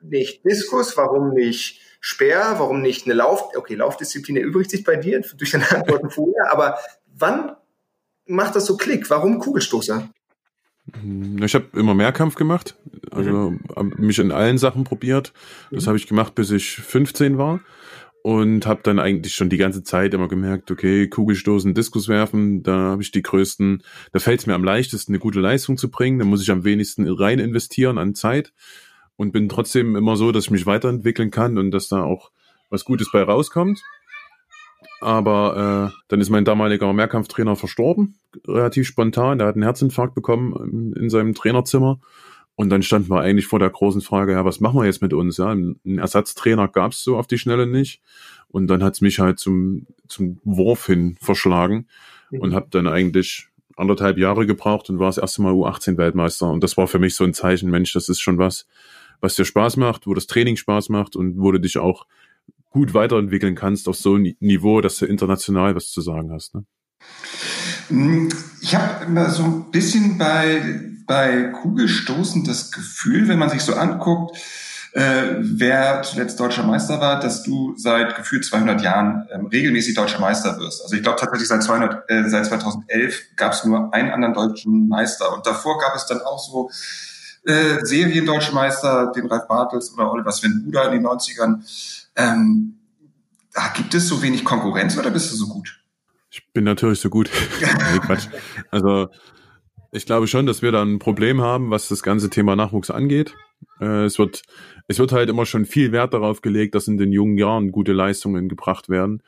nicht 0.00 0.44
Diskus? 0.44 0.96
Warum 0.96 1.34
nicht 1.34 1.80
Speer, 2.04 2.56
warum 2.58 2.82
nicht 2.82 3.06
eine 3.06 3.14
Lauf, 3.14 3.56
okay, 3.56 3.76
Laufdisziplin 3.76 4.36
erübrigt 4.36 4.70
sich 4.70 4.82
bei 4.82 4.96
dir 4.96 5.22
durch 5.38 5.52
deine 5.52 5.70
Antworten 5.70 6.10
vorher, 6.10 6.52
aber 6.52 6.76
wann 7.06 7.56
macht 8.26 8.56
das 8.56 8.66
so 8.66 8.76
Klick? 8.76 9.08
Warum 9.08 9.38
Kugelstoßer? 9.38 10.08
Ich 11.40 11.54
habe 11.54 11.66
immer 11.74 11.94
Mehrkampf 11.94 12.34
gemacht, 12.34 12.74
also 13.12 13.52
mhm. 13.52 13.94
mich 13.98 14.18
in 14.18 14.32
allen 14.32 14.58
Sachen 14.58 14.82
probiert. 14.82 15.32
Das 15.70 15.84
mhm. 15.84 15.88
habe 15.88 15.96
ich 15.96 16.08
gemacht, 16.08 16.34
bis 16.34 16.50
ich 16.50 16.74
15 16.74 17.38
war 17.38 17.60
und 18.22 18.66
habe 18.66 18.80
dann 18.82 18.98
eigentlich 18.98 19.34
schon 19.34 19.48
die 19.48 19.56
ganze 19.56 19.84
Zeit 19.84 20.12
immer 20.12 20.26
gemerkt, 20.26 20.72
okay, 20.72 21.08
Kugelstoßen, 21.08 21.72
Diskus 21.72 22.08
werfen, 22.08 22.64
da 22.64 22.72
habe 22.72 23.02
ich 23.02 23.12
die 23.12 23.22
größten, 23.22 23.84
da 24.12 24.18
fällt 24.18 24.40
es 24.40 24.46
mir 24.46 24.54
am 24.54 24.64
leichtesten, 24.64 25.12
eine 25.12 25.20
gute 25.20 25.38
Leistung 25.40 25.76
zu 25.76 25.88
bringen, 25.88 26.18
da 26.18 26.24
muss 26.24 26.42
ich 26.42 26.50
am 26.50 26.64
wenigsten 26.64 27.08
rein 27.08 27.38
investieren 27.38 27.98
an 27.98 28.16
Zeit 28.16 28.52
und 29.16 29.32
bin 29.32 29.48
trotzdem 29.48 29.96
immer 29.96 30.16
so, 30.16 30.32
dass 30.32 30.44
ich 30.44 30.50
mich 30.50 30.66
weiterentwickeln 30.66 31.30
kann 31.30 31.58
und 31.58 31.70
dass 31.70 31.88
da 31.88 32.02
auch 32.02 32.30
was 32.70 32.84
Gutes 32.84 33.10
bei 33.12 33.22
rauskommt. 33.22 33.82
Aber 35.00 35.90
äh, 35.92 36.02
dann 36.08 36.20
ist 36.20 36.30
mein 36.30 36.44
damaliger 36.44 36.92
Mehrkampftrainer 36.92 37.56
verstorben, 37.56 38.18
relativ 38.46 38.86
spontan. 38.86 39.38
Der 39.38 39.48
hat 39.48 39.56
einen 39.56 39.64
Herzinfarkt 39.64 40.14
bekommen 40.14 40.92
in 40.94 41.10
seinem 41.10 41.34
Trainerzimmer. 41.34 41.98
Und 42.54 42.68
dann 42.68 42.82
standen 42.82 43.10
wir 43.10 43.20
eigentlich 43.20 43.46
vor 43.46 43.58
der 43.58 43.70
großen 43.70 44.00
Frage, 44.00 44.32
ja, 44.32 44.44
was 44.44 44.60
machen 44.60 44.78
wir 44.78 44.84
jetzt 44.84 45.02
mit 45.02 45.12
uns? 45.12 45.38
Ja, 45.38 45.48
einen 45.48 45.98
Ersatztrainer 45.98 46.68
gab 46.68 46.92
es 46.92 47.02
so 47.02 47.16
auf 47.16 47.26
die 47.26 47.38
Schnelle 47.38 47.66
nicht. 47.66 48.00
Und 48.48 48.68
dann 48.68 48.84
hat's 48.84 49.00
mich 49.00 49.18
halt 49.18 49.38
zum, 49.38 49.86
zum 50.06 50.38
Wurf 50.44 50.86
hin 50.86 51.16
verschlagen 51.20 51.88
mhm. 52.30 52.40
und 52.40 52.54
habe 52.54 52.68
dann 52.70 52.86
eigentlich 52.86 53.48
anderthalb 53.76 54.18
Jahre 54.18 54.46
gebraucht 54.46 54.90
und 54.90 54.98
war 54.98 55.08
das 55.08 55.18
erste 55.18 55.42
Mal 55.42 55.52
U18-Weltmeister. 55.52 56.48
Und 56.48 56.62
das 56.62 56.76
war 56.76 56.86
für 56.86 56.98
mich 56.98 57.14
so 57.16 57.24
ein 57.24 57.34
Zeichen, 57.34 57.70
Mensch, 57.70 57.92
das 57.92 58.08
ist 58.08 58.20
schon 58.20 58.38
was, 58.38 58.66
was 59.22 59.36
dir 59.36 59.46
Spaß 59.46 59.78
macht, 59.78 60.06
wo 60.06 60.12
das 60.12 60.26
Training 60.26 60.56
Spaß 60.56 60.90
macht 60.90 61.16
und 61.16 61.38
wo 61.38 61.50
du 61.52 61.58
dich 61.58 61.78
auch 61.78 62.06
gut 62.70 62.92
weiterentwickeln 62.92 63.54
kannst 63.54 63.88
auf 63.88 63.96
so 63.96 64.16
ein 64.16 64.34
Niveau, 64.40 64.80
dass 64.80 64.96
du 64.96 65.06
international 65.06 65.74
was 65.74 65.90
zu 65.90 66.00
sagen 66.00 66.32
hast. 66.32 66.54
Ne? 66.54 66.64
Hm, 67.88 68.28
ich 68.60 68.74
habe 68.74 69.04
immer 69.04 69.30
so 69.30 69.44
ein 69.44 69.70
bisschen 69.70 70.18
bei, 70.18 70.80
bei 71.06 71.52
Kugelstoßen 71.62 72.44
das 72.44 72.72
Gefühl, 72.72 73.28
wenn 73.28 73.38
man 73.38 73.50
sich 73.50 73.62
so 73.62 73.74
anguckt, 73.74 74.36
äh, 74.94 75.36
wer 75.38 76.02
zuletzt 76.02 76.38
deutscher 76.38 76.64
Meister 76.64 77.00
war, 77.00 77.18
dass 77.20 77.42
du 77.42 77.74
seit 77.76 78.14
gefühlt 78.16 78.44
200 78.44 78.82
Jahren 78.82 79.26
ähm, 79.32 79.46
regelmäßig 79.46 79.94
deutscher 79.94 80.20
Meister 80.20 80.58
wirst. 80.58 80.82
Also 80.82 80.96
ich 80.96 81.02
glaube 81.02 81.18
tatsächlich 81.18 81.48
seit, 81.48 81.62
200, 81.62 82.10
äh, 82.10 82.28
seit 82.28 82.46
2011 82.46 83.36
gab 83.36 83.52
es 83.52 83.64
nur 83.64 83.94
einen 83.94 84.10
anderen 84.10 84.34
deutschen 84.34 84.88
Meister 84.88 85.34
und 85.34 85.46
davor 85.46 85.78
gab 85.78 85.94
es 85.94 86.06
dann 86.06 86.20
auch 86.20 86.38
so 86.38 86.70
äh, 87.44 87.84
Seriendeutsche 87.84 88.54
Meister, 88.54 89.12
den 89.14 89.26
Ralf 89.26 89.48
Bartels 89.48 89.92
oder 89.94 90.10
Oliver 90.12 90.32
Sven 90.32 90.62
Buda 90.64 90.84
in 90.84 90.92
den 90.92 91.06
90ern. 91.06 91.60
Ähm, 92.16 92.74
gibt 93.74 93.94
es 93.94 94.08
so 94.08 94.22
wenig 94.22 94.44
Konkurrenz 94.44 94.96
oder 94.96 95.10
bist 95.10 95.32
du 95.32 95.36
so 95.36 95.48
gut? 95.48 95.80
Ich 96.30 96.46
bin 96.52 96.64
natürlich 96.64 97.00
so 97.00 97.10
gut. 97.10 97.30
nee, 97.60 97.98
Quatsch. 97.98 98.28
Also 98.70 99.08
ich 99.90 100.06
glaube 100.06 100.26
schon, 100.26 100.46
dass 100.46 100.62
wir 100.62 100.72
da 100.72 100.82
ein 100.82 100.98
Problem 100.98 101.42
haben, 101.42 101.70
was 101.70 101.88
das 101.88 102.02
ganze 102.02 102.30
Thema 102.30 102.56
Nachwuchs 102.56 102.90
angeht. 102.90 103.34
Äh, 103.80 104.04
es 104.04 104.18
wird 104.18 104.42
es 104.88 104.98
wird 104.98 105.12
halt 105.12 105.28
immer 105.28 105.46
schon 105.46 105.64
viel 105.64 105.92
Wert 105.92 106.14
darauf 106.14 106.42
gelegt, 106.42 106.74
dass 106.74 106.88
in 106.88 106.96
den 106.96 107.12
jungen 107.12 107.38
Jahren 107.38 107.72
gute 107.72 107.92
Leistungen 107.92 108.48
gebracht 108.48 108.88
werden. 108.88 109.22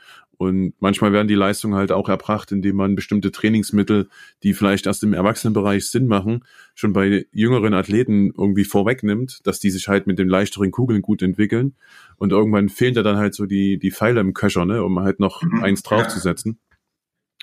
Und 0.45 0.75
manchmal 0.81 1.13
werden 1.13 1.29
die 1.29 1.35
Leistungen 1.35 1.75
halt 1.75 1.93
auch 1.93 2.09
erbracht, 2.09 2.53
indem 2.53 2.77
man 2.77 2.95
bestimmte 2.95 3.33
Trainingsmittel, 3.33 4.09
die 4.43 4.55
vielleicht 4.55 4.87
erst 4.87 5.03
im 5.03 5.15
Erwachsenenbereich 5.15 5.89
Sinn 5.89 6.07
machen, 6.07 6.45
schon 6.75 6.93
bei 6.93 7.27
jüngeren 7.33 7.75
Athleten 7.75 8.33
irgendwie 8.37 8.65
vorwegnimmt, 8.65 9.41
dass 9.45 9.61
die 9.61 9.71
sich 9.71 9.89
halt 9.89 10.07
mit 10.07 10.19
den 10.19 10.29
leichteren 10.29 10.71
Kugeln 10.71 11.03
gut 11.03 11.23
entwickeln. 11.23 11.75
Und 12.17 12.33
irgendwann 12.33 12.69
fehlen 12.69 12.95
da 12.95 13.03
dann 13.03 13.17
halt 13.17 13.35
so 13.35 13.47
die, 13.47 13.79
die 13.79 13.91
Pfeile 13.91 14.21
im 14.21 14.35
Köcher, 14.35 14.65
ne, 14.65 14.85
um 14.85 15.01
halt 15.01 15.21
noch 15.21 15.43
mhm. 15.43 15.63
eins 15.63 15.83
draufzusetzen. 15.83 16.59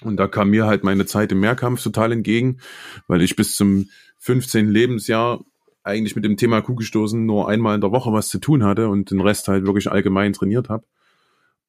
Und 0.01 0.17
da 0.17 0.27
kam 0.27 0.49
mir 0.49 0.65
halt 0.65 0.83
meine 0.83 1.05
Zeit 1.05 1.31
im 1.31 1.39
Mehrkampf 1.39 1.83
total 1.83 2.11
entgegen, 2.11 2.57
weil 3.07 3.21
ich 3.21 3.35
bis 3.35 3.55
zum 3.55 3.89
15. 4.19 4.69
Lebensjahr 4.69 5.43
eigentlich 5.83 6.15
mit 6.15 6.25
dem 6.25 6.37
Thema 6.37 6.61
Kugelstoßen 6.61 7.25
nur 7.25 7.49
einmal 7.49 7.75
in 7.75 7.81
der 7.81 7.91
Woche 7.91 8.11
was 8.13 8.27
zu 8.27 8.39
tun 8.39 8.63
hatte 8.63 8.87
und 8.89 9.11
den 9.11 9.21
Rest 9.21 9.47
halt 9.47 9.65
wirklich 9.65 9.91
allgemein 9.91 10.33
trainiert 10.33 10.69
habe. 10.69 10.85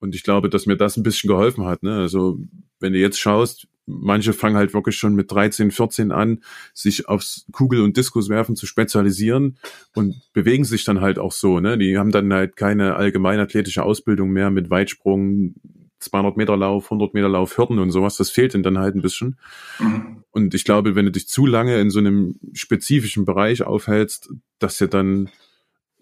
Und 0.03 0.17
ich 0.17 0.25
glaube, 0.25 0.51
dass 0.51 0.67
mir 0.67 0.77
das 0.77 0.97
ein 0.97 1.05
bisschen 1.05 1.29
geholfen 1.29 1.65
hat. 1.65 1.85
Ne? 1.85 1.95
Also 1.95 2.41
wenn 2.81 2.93
du 2.93 2.99
jetzt 2.99 3.21
schaust, 3.21 3.69
manche 3.87 4.33
fangen 4.33 4.57
halt 4.57 4.75
wirklich 4.75 4.97
schon 4.97 5.15
mit 5.15 5.31
13, 5.31 5.71
14 5.71 6.11
an, 6.11 6.43
sich 6.75 7.09
aufs 7.09 7.47
Kugel- 7.53 7.83
und 7.83 7.97
Diskuswerfen 7.97 8.57
zu 8.57 8.67
spezialisieren 8.67 9.59
und 9.95 10.17
bewegen 10.33 10.65
sich 10.65 10.83
dann 10.83 11.01
halt 11.01 11.21
auch 11.21 11.31
so. 11.31 11.61
Ne? 11.61 11.79
Die 11.79 11.99
haben 11.99 12.11
dann 12.11 12.33
halt 12.33 12.57
keine 12.57 12.97
allgemeinathletische 12.97 13.85
Ausbildung 13.85 14.31
mehr 14.31 14.51
mit 14.51 14.71
Weitsprung, 14.71 15.55
200 16.01 16.37
Meter 16.37 16.57
Lauf, 16.57 16.87
100 16.87 17.15
Meter 17.15 17.29
Lauf, 17.29 17.57
Hürden 17.57 17.79
und 17.79 17.93
sowas, 17.93 18.17
das 18.17 18.29
fehlt 18.29 18.55
ihnen 18.55 18.65
dann 18.65 18.79
halt 18.79 18.97
ein 18.97 19.03
bisschen. 19.03 19.39
Mhm. 19.79 20.25
Und 20.33 20.53
ich 20.53 20.65
glaube, 20.65 20.97
wenn 20.97 21.05
du 21.05 21.13
dich 21.13 21.29
zu 21.29 21.47
lange 21.47 21.79
in 21.79 21.91
so 21.91 22.01
einem 22.01 22.41
spezifischen 22.55 23.25
Bereich 23.25 23.63
aufhältst, 23.63 24.31
dass 24.59 24.79
dir 24.79 24.89
dann 24.89 25.31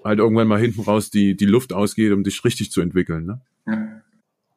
halt 0.04 0.18
irgendwann 0.18 0.48
mal 0.48 0.60
hinten 0.60 0.82
raus 0.82 1.10
die, 1.10 1.36
die 1.36 1.46
Luft 1.46 1.72
ausgeht, 1.72 2.12
um 2.12 2.22
dich 2.22 2.44
richtig 2.44 2.70
zu 2.70 2.80
entwickeln. 2.80 3.26
Ne? 3.26 3.40
Ja. 3.66 4.00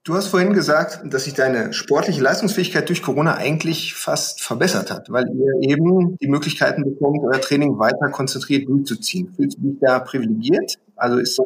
Du 0.05 0.15
hast 0.15 0.27
vorhin 0.27 0.51
gesagt, 0.51 0.99
dass 1.05 1.23
sich 1.23 1.33
deine 1.33 1.71
sportliche 1.71 2.21
Leistungsfähigkeit 2.21 2.89
durch 2.89 3.01
Corona 3.01 3.35
eigentlich 3.35 3.93
fast 3.93 4.43
verbessert 4.43 4.91
hat, 4.91 5.09
weil 5.09 5.25
ihr 5.33 5.69
eben 5.69 6.17
die 6.17 6.27
Möglichkeiten 6.27 6.83
bekommt, 6.83 7.21
euer 7.23 7.39
Training 7.39 7.79
weiter 7.79 8.09
konzentriert 8.09 8.67
durchzuziehen. 8.67 9.33
Fühlst 9.33 9.57
du 9.57 9.61
dich 9.61 9.79
da 9.79 9.99
privilegiert? 9.99 10.77
Also 10.97 11.19
ist 11.19 11.39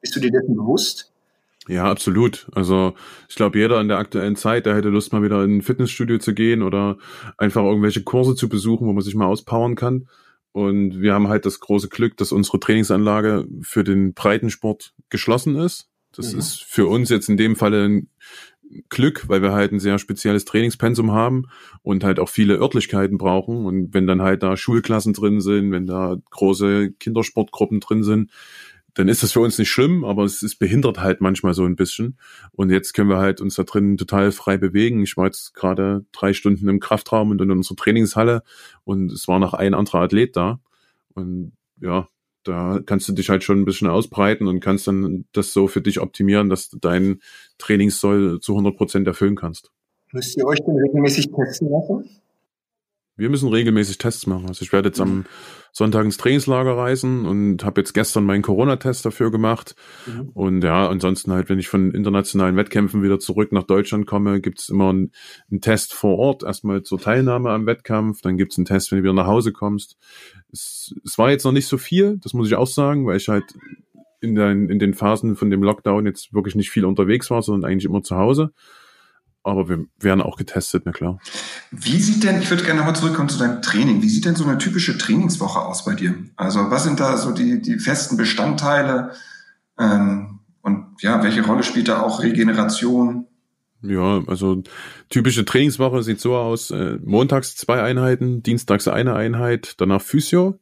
bist 0.00 0.16
du 0.16 0.20
dir 0.20 0.30
dessen 0.30 0.56
bewusst? 0.56 1.12
Ja, 1.68 1.84
absolut. 1.84 2.46
Also 2.52 2.94
ich 3.28 3.34
glaube, 3.34 3.58
jeder 3.58 3.80
in 3.82 3.88
der 3.88 3.98
aktuellen 3.98 4.34
Zeit, 4.34 4.64
der 4.64 4.74
hätte 4.74 4.88
Lust, 4.88 5.12
mal 5.12 5.22
wieder 5.22 5.44
in 5.44 5.58
ein 5.58 5.62
Fitnessstudio 5.62 6.18
zu 6.18 6.32
gehen 6.32 6.62
oder 6.62 6.96
einfach 7.36 7.62
irgendwelche 7.62 8.02
Kurse 8.02 8.34
zu 8.34 8.48
besuchen, 8.48 8.86
wo 8.86 8.92
man 8.92 9.04
sich 9.04 9.14
mal 9.14 9.26
auspowern 9.26 9.74
kann. 9.74 10.08
Und 10.52 11.00
wir 11.00 11.14
haben 11.14 11.28
halt 11.28 11.46
das 11.46 11.60
große 11.60 11.88
Glück, 11.88 12.16
dass 12.16 12.32
unsere 12.32 12.58
Trainingsanlage 12.58 13.46
für 13.62 13.84
den 13.84 14.14
Breitensport 14.14 14.94
geschlossen 15.08 15.56
ist. 15.56 15.88
Das 16.12 16.32
mhm. 16.32 16.40
ist 16.40 16.62
für 16.64 16.86
uns 16.86 17.08
jetzt 17.08 17.28
in 17.28 17.36
dem 17.36 17.54
Falle 17.54 17.84
ein 17.84 18.08
Glück, 18.88 19.28
weil 19.28 19.42
wir 19.42 19.52
halt 19.52 19.72
ein 19.72 19.80
sehr 19.80 19.98
spezielles 19.98 20.44
Trainingspensum 20.44 21.12
haben 21.12 21.46
und 21.82 22.04
halt 22.04 22.20
auch 22.20 22.28
viele 22.28 22.56
Örtlichkeiten 22.56 23.18
brauchen. 23.18 23.64
Und 23.66 23.94
wenn 23.94 24.06
dann 24.06 24.22
halt 24.22 24.42
da 24.42 24.56
Schulklassen 24.56 25.12
drin 25.12 25.40
sind, 25.40 25.72
wenn 25.72 25.86
da 25.86 26.16
große 26.30 26.92
Kindersportgruppen 26.92 27.80
drin 27.80 28.04
sind, 28.04 28.30
dann 28.94 29.08
ist 29.08 29.22
das 29.22 29.32
für 29.32 29.40
uns 29.40 29.58
nicht 29.58 29.70
schlimm, 29.70 30.04
aber 30.04 30.24
es 30.24 30.42
ist 30.42 30.58
behindert 30.58 31.00
halt 31.00 31.20
manchmal 31.20 31.54
so 31.54 31.64
ein 31.64 31.76
bisschen. 31.76 32.18
Und 32.52 32.70
jetzt 32.70 32.92
können 32.92 33.08
wir 33.10 33.18
halt 33.18 33.40
uns 33.40 33.54
da 33.54 33.62
drin 33.62 33.96
total 33.96 34.32
frei 34.32 34.56
bewegen. 34.56 35.02
Ich 35.02 35.16
war 35.16 35.26
jetzt 35.26 35.54
gerade 35.54 36.04
drei 36.12 36.32
Stunden 36.32 36.68
im 36.68 36.80
Kraftraum 36.80 37.30
und 37.30 37.40
in 37.40 37.50
unserer 37.50 37.76
Trainingshalle 37.76 38.42
und 38.84 39.12
es 39.12 39.28
war 39.28 39.38
noch 39.38 39.54
ein 39.54 39.74
anderer 39.74 40.00
Athlet 40.00 40.36
da. 40.36 40.60
Und 41.14 41.52
ja, 41.80 42.08
da 42.44 42.80
kannst 42.84 43.08
du 43.08 43.12
dich 43.12 43.28
halt 43.28 43.44
schon 43.44 43.60
ein 43.60 43.64
bisschen 43.64 43.88
ausbreiten 43.88 44.46
und 44.46 44.60
kannst 44.60 44.86
dann 44.86 45.26
das 45.32 45.52
so 45.52 45.68
für 45.68 45.80
dich 45.80 46.00
optimieren, 46.00 46.48
dass 46.48 46.70
du 46.70 46.78
deinen 46.78 47.20
Trainingssoll 47.58 48.40
zu 48.40 48.52
100 48.52 48.76
Prozent 48.76 49.06
erfüllen 49.06 49.36
kannst. 49.36 49.70
Müsst 50.12 50.36
ihr 50.36 50.46
euch 50.46 50.58
denn 50.66 50.76
regelmäßig 50.76 51.28
testen 51.30 51.70
lassen? 51.70 52.20
Wir 53.20 53.28
müssen 53.28 53.48
regelmäßig 53.50 53.98
Tests 53.98 54.26
machen. 54.26 54.46
Also 54.48 54.62
ich 54.62 54.72
werde 54.72 54.88
jetzt 54.88 55.00
am 55.00 55.26
Sonntag 55.72 56.04
ins 56.04 56.16
Trainingslager 56.16 56.76
reisen 56.76 57.26
und 57.26 57.64
habe 57.64 57.82
jetzt 57.82 57.92
gestern 57.92 58.24
meinen 58.24 58.42
Corona-Test 58.42 59.04
dafür 59.04 59.30
gemacht. 59.30 59.76
Mhm. 60.06 60.30
Und 60.30 60.64
ja, 60.64 60.88
ansonsten 60.88 61.30
halt, 61.30 61.50
wenn 61.50 61.58
ich 61.58 61.68
von 61.68 61.92
internationalen 61.92 62.56
Wettkämpfen 62.56 63.02
wieder 63.02 63.18
zurück 63.18 63.52
nach 63.52 63.64
Deutschland 63.64 64.06
komme, 64.06 64.40
gibt 64.40 64.60
es 64.60 64.70
immer 64.70 64.88
einen, 64.88 65.12
einen, 65.50 65.60
Test 65.60 65.92
vor 65.92 66.18
Ort, 66.18 66.42
erstmal 66.42 66.82
zur 66.82 66.98
Teilnahme 66.98 67.50
am 67.50 67.66
Wettkampf, 67.66 68.22
dann 68.22 68.38
gibt 68.38 68.52
es 68.52 68.58
einen 68.58 68.64
Test, 68.64 68.90
wenn 68.90 68.98
du 68.98 69.04
wieder 69.04 69.12
nach 69.12 69.26
Hause 69.26 69.52
kommst. 69.52 69.98
Es, 70.50 70.94
es 71.04 71.18
war 71.18 71.30
jetzt 71.30 71.44
noch 71.44 71.52
nicht 71.52 71.66
so 71.66 71.76
viel, 71.76 72.18
das 72.22 72.32
muss 72.32 72.48
ich 72.48 72.54
auch 72.54 72.66
sagen, 72.66 73.06
weil 73.06 73.18
ich 73.18 73.28
halt 73.28 73.44
in 74.22 74.34
den, 74.34 74.70
in 74.70 74.78
den 74.78 74.94
Phasen 74.94 75.36
von 75.36 75.50
dem 75.50 75.62
Lockdown 75.62 76.06
jetzt 76.06 76.32
wirklich 76.32 76.54
nicht 76.54 76.70
viel 76.70 76.86
unterwegs 76.86 77.30
war, 77.30 77.42
sondern 77.42 77.70
eigentlich 77.70 77.84
immer 77.84 78.02
zu 78.02 78.16
Hause 78.16 78.52
aber 79.42 79.68
wir 79.68 79.86
werden 79.98 80.20
auch 80.20 80.36
getestet, 80.36 80.82
na 80.84 80.92
klar. 80.92 81.18
Wie 81.70 82.00
sieht 82.00 82.24
denn, 82.24 82.42
ich 82.42 82.50
würde 82.50 82.64
gerne 82.64 82.80
nochmal 82.80 82.96
zurückkommen 82.96 83.28
zu 83.28 83.38
deinem 83.38 83.62
Training, 83.62 84.02
wie 84.02 84.08
sieht 84.08 84.24
denn 84.24 84.36
so 84.36 84.44
eine 84.44 84.58
typische 84.58 84.98
Trainingswoche 84.98 85.60
aus 85.60 85.84
bei 85.84 85.94
dir? 85.94 86.14
Also 86.36 86.70
was 86.70 86.84
sind 86.84 87.00
da 87.00 87.16
so 87.16 87.32
die, 87.32 87.60
die 87.60 87.78
festen 87.78 88.16
Bestandteile 88.16 89.12
ähm, 89.78 90.40
und 90.62 91.02
ja, 91.02 91.22
welche 91.22 91.44
Rolle 91.44 91.62
spielt 91.62 91.88
da 91.88 92.02
auch 92.02 92.22
Regeneration? 92.22 93.26
Ja, 93.82 94.22
also 94.26 94.62
typische 95.08 95.46
Trainingswoche 95.46 96.02
sieht 96.02 96.20
so 96.20 96.36
aus, 96.36 96.70
äh, 96.70 96.98
montags 97.02 97.56
zwei 97.56 97.82
Einheiten, 97.82 98.42
dienstags 98.42 98.88
eine 98.88 99.14
Einheit, 99.14 99.74
danach 99.78 100.02
Physio, 100.02 100.58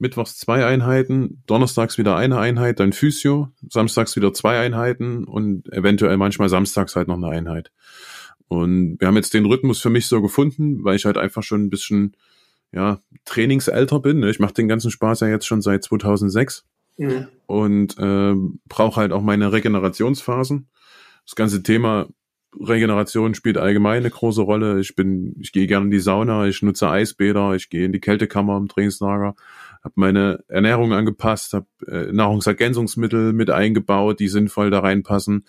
mittwochs 0.00 0.36
zwei 0.36 0.64
Einheiten, 0.64 1.42
donnerstags 1.46 1.98
wieder 1.98 2.16
eine 2.16 2.38
Einheit, 2.38 2.80
dann 2.80 2.92
Physio, 2.92 3.48
samstags 3.68 4.16
wieder 4.16 4.32
zwei 4.32 4.58
Einheiten 4.58 5.24
und 5.24 5.72
eventuell 5.72 6.16
manchmal 6.16 6.48
samstags 6.48 6.96
halt 6.96 7.08
noch 7.08 7.16
eine 7.16 7.28
Einheit. 7.28 7.70
Und 8.48 8.96
wir 8.98 9.06
haben 9.06 9.16
jetzt 9.16 9.34
den 9.34 9.46
Rhythmus 9.46 9.80
für 9.80 9.90
mich 9.90 10.08
so 10.08 10.20
gefunden, 10.20 10.82
weil 10.82 10.96
ich 10.96 11.04
halt 11.04 11.16
einfach 11.16 11.42
schon 11.42 11.64
ein 11.64 11.70
bisschen, 11.70 12.16
ja, 12.72 13.00
trainingsälter 13.24 14.00
bin. 14.00 14.20
Ne? 14.20 14.30
Ich 14.30 14.40
mache 14.40 14.54
den 14.54 14.68
ganzen 14.68 14.90
Spaß 14.90 15.20
ja 15.20 15.28
jetzt 15.28 15.46
schon 15.46 15.62
seit 15.62 15.84
2006 15.84 16.64
mhm. 16.96 17.28
und 17.46 17.96
äh, 17.98 18.34
brauche 18.68 19.00
halt 19.00 19.12
auch 19.12 19.22
meine 19.22 19.52
Regenerationsphasen. 19.52 20.68
Das 21.24 21.36
ganze 21.36 21.62
Thema 21.62 22.08
Regeneration 22.58 23.34
spielt 23.34 23.58
allgemein 23.58 23.98
eine 23.98 24.10
große 24.10 24.42
Rolle. 24.42 24.80
Ich 24.80 24.96
bin, 24.96 25.36
ich 25.40 25.52
gehe 25.52 25.66
gerne 25.66 25.84
in 25.84 25.90
die 25.90 26.00
Sauna, 26.00 26.46
ich 26.46 26.62
nutze 26.62 26.88
Eisbäder, 26.88 27.54
ich 27.54 27.70
gehe 27.70 27.84
in 27.84 27.92
die 27.92 28.00
Kältekammer 28.00 28.56
im 28.56 28.68
Trainingslager, 28.68 29.36
habe 29.82 29.94
meine 29.96 30.44
Ernährung 30.48 30.92
angepasst, 30.92 31.54
habe 31.54 31.66
äh, 31.86 32.12
Nahrungsergänzungsmittel 32.12 33.32
mit 33.32 33.50
eingebaut, 33.50 34.20
die 34.20 34.28
sinnvoll 34.28 34.70
da 34.70 34.80
reinpassen 34.80 35.44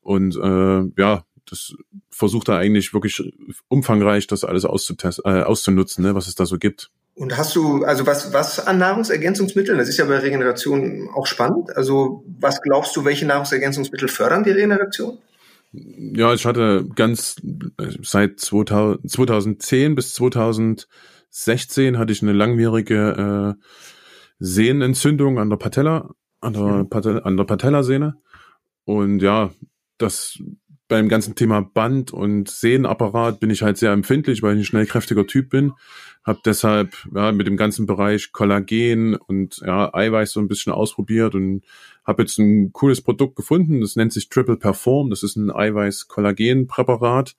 und 0.00 0.36
äh, 0.36 1.00
ja, 1.00 1.24
das 1.48 1.74
versucht 2.10 2.48
er 2.48 2.56
eigentlich 2.56 2.94
wirklich 2.94 3.22
umfangreich 3.68 4.26
das 4.26 4.44
alles 4.44 4.64
auszutesten, 4.64 5.24
äh, 5.24 5.42
auszunutzen, 5.42 6.04
ne, 6.04 6.14
was 6.14 6.26
es 6.26 6.34
da 6.34 6.46
so 6.46 6.58
gibt. 6.58 6.90
Und 7.16 7.36
hast 7.36 7.54
du, 7.54 7.84
also 7.84 8.06
was, 8.06 8.32
was 8.32 8.66
an 8.66 8.78
Nahrungsergänzungsmitteln? 8.78 9.78
Das 9.78 9.88
ist 9.88 9.98
ja 9.98 10.04
bei 10.04 10.18
Regeneration 10.18 11.08
auch 11.14 11.26
spannend. 11.26 11.76
Also 11.76 12.24
was 12.40 12.60
glaubst 12.60 12.96
du, 12.96 13.04
welche 13.04 13.24
Nahrungsergänzungsmittel 13.26 14.08
fördern 14.08 14.42
die 14.42 14.50
Regeneration? 14.50 15.18
Ja, 15.72 16.34
ich 16.34 16.44
hatte 16.44 16.86
ganz 16.94 17.36
seit 18.02 18.40
2000, 18.40 19.10
2010 19.10 19.94
bis 19.94 20.14
2016 21.34 21.98
hatte 21.98 22.12
ich 22.12 22.22
eine 22.22 22.32
langwierige 22.32 23.56
äh, 23.58 23.64
Sehnenentzündung 24.38 25.40
an 25.40 25.50
der 25.50 25.56
Patella, 25.56 26.10
an 26.40 26.52
der, 26.52 26.62
mhm. 26.62 26.88
Patella, 26.88 27.18
an 27.20 27.36
der 27.36 27.44
Patellasehne. 27.44 28.14
Und 28.84 29.20
ja, 29.20 29.50
das 29.98 30.38
beim 30.86 31.08
ganzen 31.08 31.34
Thema 31.34 31.60
Band 31.60 32.12
und 32.12 32.48
Sehnenapparat 32.48 33.40
bin 33.40 33.50
ich 33.50 33.62
halt 33.62 33.78
sehr 33.78 33.90
empfindlich, 33.90 34.42
weil 34.42 34.54
ich 34.54 34.60
ein 34.60 34.64
schnellkräftiger 34.64 35.26
Typ 35.26 35.48
bin. 35.48 35.72
Hab 36.22 36.42
deshalb 36.44 36.94
ja, 37.12 37.32
mit 37.32 37.48
dem 37.48 37.56
ganzen 37.56 37.86
Bereich 37.86 38.30
Kollagen 38.30 39.16
und 39.16 39.60
ja, 39.64 39.92
Eiweiß 39.92 40.32
so 40.32 40.40
ein 40.40 40.48
bisschen 40.48 40.72
ausprobiert 40.72 41.34
und 41.34 41.64
habe 42.04 42.22
jetzt 42.22 42.38
ein 42.38 42.72
cooles 42.72 43.00
Produkt 43.00 43.34
gefunden. 43.34 43.80
Das 43.80 43.96
nennt 43.96 44.12
sich 44.12 44.28
Triple 44.28 44.56
Perform. 44.56 45.10
Das 45.10 45.24
ist 45.24 45.36
ein 45.36 45.50
Eiweiß-Kollagen-Präparat, 45.50 47.34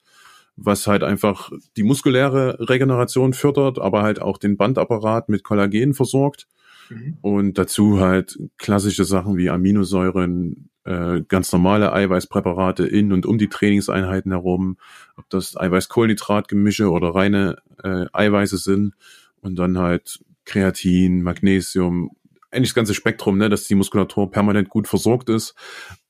was 0.56 0.86
halt 0.86 1.02
einfach 1.02 1.50
die 1.76 1.82
muskuläre 1.82 2.56
Regeneration 2.60 3.34
fördert, 3.34 3.78
aber 3.78 4.02
halt 4.02 4.20
auch 4.20 4.38
den 4.38 4.56
Bandapparat 4.56 5.28
mit 5.28 5.44
Kollagen 5.44 5.94
versorgt. 5.94 6.46
Mhm. 6.88 7.18
Und 7.20 7.58
dazu 7.58 8.00
halt 8.00 8.38
klassische 8.56 9.04
Sachen 9.04 9.36
wie 9.36 9.50
Aminosäuren, 9.50 10.70
äh, 10.84 11.22
ganz 11.28 11.52
normale 11.52 11.92
Eiweißpräparate 11.92 12.86
in 12.86 13.12
und 13.12 13.26
um 13.26 13.38
die 13.38 13.48
Trainingseinheiten 13.48 14.32
herum, 14.32 14.78
ob 15.16 15.28
das 15.28 15.56
Eiweiß-Kohlenhydrat-Gemische 15.56 16.90
oder 16.90 17.14
reine 17.14 17.58
äh, 17.82 18.06
Eiweiße 18.12 18.56
sind 18.56 18.94
und 19.40 19.58
dann 19.58 19.78
halt 19.78 20.20
Kreatin, 20.44 21.22
Magnesium, 21.22 22.12
eigentlich 22.50 22.70
das 22.70 22.74
ganze 22.74 22.94
Spektrum, 22.94 23.38
ne, 23.38 23.48
dass 23.48 23.64
die 23.64 23.74
Muskulatur 23.74 24.30
permanent 24.30 24.68
gut 24.68 24.88
versorgt 24.88 25.28
ist. 25.28 25.54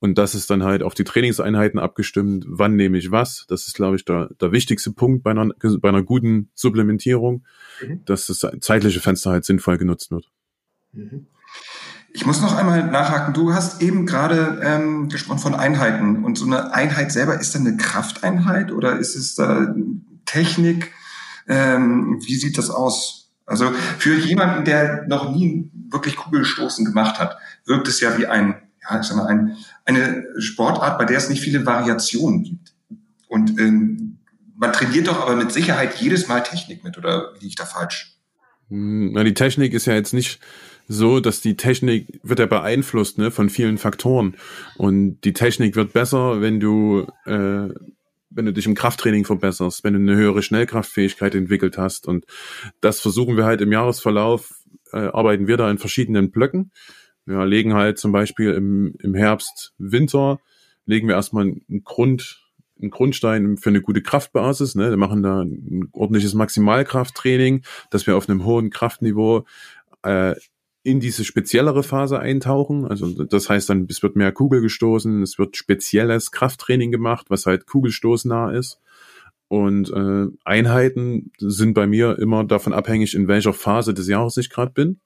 Und 0.01 0.19
das 0.19 0.35
ist 0.35 0.51
dann 0.51 0.63
halt 0.63 0.83
auf 0.83 0.95
die 0.95 1.05
Trainingseinheiten 1.05 1.81
abgestimmt. 1.81 2.45
Wann 2.49 2.77
nehme 2.77 2.99
ich 2.99 3.11
was? 3.11 3.47
Das 3.49 3.67
ist, 3.67 3.75
glaube 3.75 3.97
ich, 3.97 4.05
der, 4.05 4.31
der 4.41 4.53
wichtigste 4.53 4.93
Punkt 4.93 5.23
bei 5.23 5.31
einer, 5.31 5.49
bei 5.81 5.89
einer 5.89 6.03
guten 6.03 6.51
Supplementierung, 6.55 7.45
mhm. 7.83 8.05
dass 8.05 8.27
das 8.27 8.47
zeitliche 8.61 9.01
Fenster 9.01 9.31
halt 9.31 9.45
sinnvoll 9.45 9.79
genutzt 9.79 10.11
wird. 10.11 10.31
Mhm. 10.93 11.27
Ich 12.13 12.25
muss 12.25 12.41
noch 12.41 12.57
einmal 12.57 12.91
nachhaken. 12.91 13.35
Du 13.35 13.53
hast 13.53 13.83
eben 13.83 14.07
gerade 14.07 14.61
ähm, 14.63 15.11
gesprochen 15.11 15.39
von 15.39 15.55
Einheiten. 15.55 16.25
Und 16.25 16.39
so 16.39 16.47
eine 16.47 16.73
Einheit 16.73 17.13
selber, 17.13 17.39
ist 17.39 17.55
das 17.55 17.61
eine 17.61 17.77
Krafteinheit 17.77 18.73
oder 18.73 18.99
ist 18.99 19.17
es 19.17 19.35
da 19.35 19.75
Technik? 20.25 20.93
Ähm, 21.47 22.23
wie 22.25 22.37
sieht 22.37 22.57
das 22.57 22.71
aus? 22.71 23.31
Also 23.45 23.71
für 23.99 24.17
jemanden, 24.17 24.65
der 24.65 25.07
noch 25.07 25.31
nie 25.31 25.71
wirklich 25.91 26.17
Kugelstoßen 26.17 26.85
gemacht 26.85 27.19
hat, 27.19 27.39
wirkt 27.65 27.89
es 27.89 28.01
ja 28.01 28.19
wie 28.19 28.27
ein, 28.27 28.55
ja, 28.83 29.01
ich 29.01 29.07
sag 29.07 29.17
mal, 29.17 29.27
ein, 29.27 29.57
eine 29.85 30.27
Sportart, 30.39 30.99
bei 30.99 31.05
der 31.05 31.19
es 31.19 31.29
nicht 31.29 31.43
viele 31.43 31.67
Variationen 31.67 32.43
gibt. 32.43 32.75
Und 33.29 33.59
ähm, 33.59 34.19
man 34.57 34.73
trainiert 34.73 35.09
doch 35.09 35.21
aber 35.21 35.37
mit 35.37 35.53
Sicherheit 35.53 35.97
jedes 36.01 36.29
Mal 36.29 36.43
Technik 36.43 36.85
mit, 36.85 36.97
oder 36.97 37.33
liege 37.35 37.47
ich 37.47 37.57
da 37.57 37.65
falsch? 37.65 38.17
Hm, 38.69 39.13
na, 39.13 39.25
die 39.25 39.35
Technik 39.35 39.73
ist 39.75 39.87
ja 39.87 39.95
jetzt 39.95 40.13
nicht 40.13 40.41
so, 40.89 41.21
dass 41.21 41.41
die 41.41 41.57
Technik 41.57 42.21
wird 42.23 42.39
ja 42.39 42.47
beeinflusst 42.47 43.19
ne, 43.19 43.31
von 43.31 43.51
vielen 43.51 43.79
Faktoren. 43.79 44.37
Und 44.77 45.21
die 45.23 45.33
Technik 45.33 45.77
wird 45.77 45.93
besser, 45.93 46.41
wenn 46.41 46.61
du, 46.61 47.07
äh, 47.25 47.69
wenn 48.31 48.45
du 48.45 48.53
dich 48.53 48.67
im 48.67 48.75
Krafttraining 48.75 49.25
verbesserst, 49.25 49.83
wenn 49.83 49.95
du 49.95 50.01
eine 50.01 50.17
höhere 50.17 50.43
Schnellkraftfähigkeit 50.43 51.35
entwickelt 51.35 51.79
hast. 51.79 52.07
Und 52.07 52.25
das 52.81 53.01
versuchen 53.01 53.37
wir 53.37 53.45
halt 53.45 53.61
im 53.61 53.73
Jahresverlauf, 53.73 54.53
äh, 54.93 55.09
arbeiten 55.09 55.47
wir 55.47 55.57
da 55.57 55.71
in 55.71 55.79
verschiedenen 55.79 56.31
Blöcken. 56.31 56.73
Wir 57.25 57.45
legen 57.45 57.75
halt 57.75 57.99
zum 57.99 58.13
Beispiel 58.13 58.53
im, 58.53 58.95
im 59.03 59.15
Herbst, 59.15 59.75
Winter, 59.79 60.39
legen 60.85 61.09
wir 61.09 61.17
erstmal 61.17 61.45
einen 61.45 61.83
Grund, 61.85 62.41
einen 62.81 62.91
Grundstein 62.91 63.57
für 63.57 63.71
eine 63.71 63.81
gute 63.81 64.03
Kraftbasis. 64.03 64.77
Ne? 64.77 64.91
Wir 64.91 64.97
machen 64.97 65.23
da 65.23 65.41
ein 65.43 65.89
ordentliches 65.93 66.35
Maximalkrafttraining, 66.35 67.63
dass 67.91 68.07
wir 68.07 68.17
auf 68.17 68.29
einem 68.29 68.45
hohen 68.45 68.71
Kraftniveau 68.71 69.45
äh, 70.03 70.35
in 70.85 71.01
diese 71.01 71.25
speziellere 71.25 71.83
Phase 71.83 72.21
eintauchen. 72.21 72.87
Also 72.87 73.25
das 73.25 73.51
heißt 73.51 73.69
dann, 73.69 73.89
es 73.91 74.05
wird 74.05 74.15
mehr 74.15 74.31
Kugel 74.31 74.61
gestoßen, 74.61 75.21
es 75.21 75.37
wird 75.37 75.57
spezielles 75.57 76.31
Krafttraining 76.31 76.93
gemacht, 76.93 77.27
was 77.29 77.47
halt 77.47 77.67
kugelstoßnah 77.67 78.53
ist. 78.53 78.81
Und 79.49 79.91
äh, 79.91 80.27
Einheiten 80.45 81.31
sind 81.39 81.75
bei 81.75 81.87
mir 81.87 82.19
immer 82.19 82.45
davon 82.45 82.73
abhängig, 82.73 83.15
in 83.15 83.29
welcher 83.29 83.53
Phase 83.53 83.95
des 83.95 84.09
Jahres 84.09 84.37
ich 84.37 84.51
gerade 84.51 84.73
bin. 84.73 85.01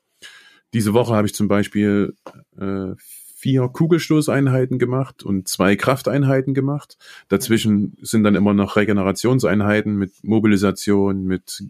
Diese 0.72 0.94
Woche 0.94 1.14
habe 1.14 1.26
ich 1.26 1.34
zum 1.34 1.48
Beispiel 1.48 2.14
äh, 2.58 2.94
vier 3.40 3.68
Kugelstoßeinheiten 3.68 4.78
gemacht 4.78 5.22
und 5.22 5.48
zwei 5.48 5.74
Krafteinheiten 5.76 6.54
gemacht. 6.54 6.96
Dazwischen 7.28 7.96
sind 8.02 8.22
dann 8.22 8.34
immer 8.34 8.54
noch 8.54 8.76
Regenerationseinheiten 8.76 9.96
mit 9.96 10.12
Mobilisation, 10.22 11.24
mit 11.24 11.62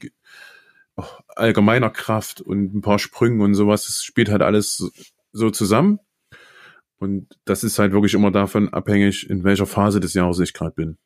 allgemeiner 1.29 1.91
Kraft 1.91 2.41
und 2.41 2.75
ein 2.75 2.81
paar 2.81 2.99
Sprüngen 2.99 3.41
und 3.41 3.55
sowas. 3.55 3.87
Das 3.87 4.03
spielt 4.03 4.31
halt 4.31 4.43
alles 4.43 4.91
so 5.33 5.51
zusammen. 5.51 6.01
Und 6.99 7.39
das 7.45 7.65
ist 7.65 7.79
halt 7.79 7.93
wirklich 7.93 8.15
immer 8.15 8.31
davon 8.31 8.69
abhängig, 8.69 9.31
in 9.31 9.45
welcher 9.45 9.67
Phase 9.67 10.01
des 10.01 10.13
Jahres 10.13 10.39
ich 10.41 10.53
gerade 10.53 10.75
bin. 10.75 10.99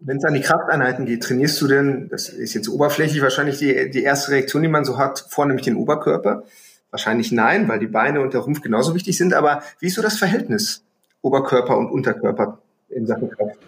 Wenn 0.00 0.18
es 0.18 0.24
an 0.24 0.34
die 0.34 0.40
Krafteinheiten 0.40 1.06
geht, 1.06 1.24
trainierst 1.24 1.60
du 1.60 1.66
denn, 1.66 2.08
das 2.08 2.28
ist 2.28 2.54
jetzt 2.54 2.68
oberflächlich 2.68 3.20
wahrscheinlich 3.20 3.58
die, 3.58 3.90
die 3.90 4.02
erste 4.02 4.32
Reaktion, 4.32 4.62
die 4.62 4.68
man 4.68 4.84
so 4.84 4.96
hat, 4.96 5.26
vornehmlich 5.28 5.64
den 5.64 5.76
Oberkörper? 5.76 6.44
Wahrscheinlich 6.90 7.32
nein, 7.32 7.68
weil 7.68 7.80
die 7.80 7.86
Beine 7.86 8.20
und 8.20 8.32
der 8.32 8.40
Rumpf 8.40 8.62
genauso 8.62 8.94
wichtig 8.94 9.18
sind. 9.18 9.34
Aber 9.34 9.62
wie 9.80 9.86
ist 9.86 9.96
so 9.96 10.02
das 10.02 10.16
Verhältnis 10.16 10.82
Oberkörper 11.20 11.76
und 11.76 11.90
Unterkörper 11.90 12.58
in 12.88 13.06
Sachen 13.06 13.30
Kraft? 13.30 13.58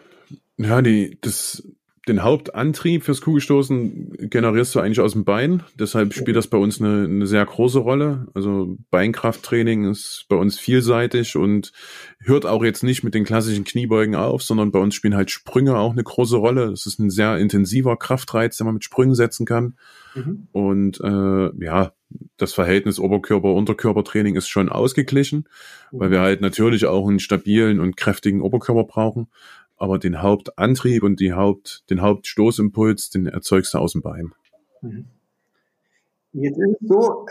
Ja, 0.56 0.80
die, 0.82 1.18
das, 1.20 1.62
den 2.08 2.22
Hauptantrieb 2.22 3.04
fürs 3.04 3.20
Kugelstoßen 3.20 4.30
generierst 4.30 4.74
du 4.74 4.80
eigentlich 4.80 5.00
aus 5.00 5.12
dem 5.12 5.24
Bein. 5.24 5.62
Deshalb 5.78 6.14
spielt 6.14 6.36
das 6.36 6.46
bei 6.46 6.56
uns 6.56 6.80
eine, 6.80 7.04
eine 7.04 7.26
sehr 7.26 7.44
große 7.44 7.78
Rolle. 7.78 8.26
Also 8.32 8.78
Beinkrafttraining 8.90 9.84
ist 9.90 10.24
bei 10.30 10.36
uns 10.36 10.58
vielseitig 10.58 11.36
und 11.36 11.72
hört 12.20 12.46
auch 12.46 12.64
jetzt 12.64 12.82
nicht 12.82 13.04
mit 13.04 13.14
den 13.14 13.24
klassischen 13.24 13.64
Kniebeugen 13.64 14.14
auf, 14.14 14.42
sondern 14.42 14.72
bei 14.72 14.78
uns 14.78 14.94
spielen 14.94 15.14
halt 15.14 15.30
Sprünge 15.30 15.76
auch 15.76 15.92
eine 15.92 16.02
große 16.02 16.36
Rolle. 16.36 16.70
Das 16.70 16.86
ist 16.86 16.98
ein 17.00 17.10
sehr 17.10 17.36
intensiver 17.36 17.98
Kraftreiz, 17.98 18.56
den 18.56 18.64
man 18.64 18.74
mit 18.74 18.84
Sprüngen 18.84 19.14
setzen 19.14 19.44
kann. 19.44 19.76
Mhm. 20.14 20.48
Und 20.52 21.00
äh, 21.02 21.64
ja, 21.64 21.92
das 22.38 22.54
Verhältnis 22.54 22.98
Oberkörper-Unterkörpertraining 22.98 24.36
ist 24.36 24.48
schon 24.48 24.70
ausgeglichen, 24.70 25.48
mhm. 25.92 26.00
weil 26.00 26.10
wir 26.10 26.20
halt 26.20 26.40
natürlich 26.40 26.86
auch 26.86 27.06
einen 27.06 27.20
stabilen 27.20 27.78
und 27.78 27.98
kräftigen 27.98 28.40
Oberkörper 28.40 28.84
brauchen 28.84 29.28
aber 29.80 29.98
den 29.98 30.22
Hauptantrieb 30.22 31.02
und 31.02 31.18
die 31.20 31.32
Haupt, 31.32 31.84
den 31.90 32.02
Hauptstoßimpuls, 32.02 33.10
den 33.10 33.26
erzeugst 33.26 33.74
du 33.74 33.78
aus 33.78 33.92
dem 33.92 34.02
Bein. 34.02 34.32
Mhm. 34.82 35.06
Jetzt 36.32 36.58
ist 36.58 36.76
es 36.80 36.88
so, 36.88 37.26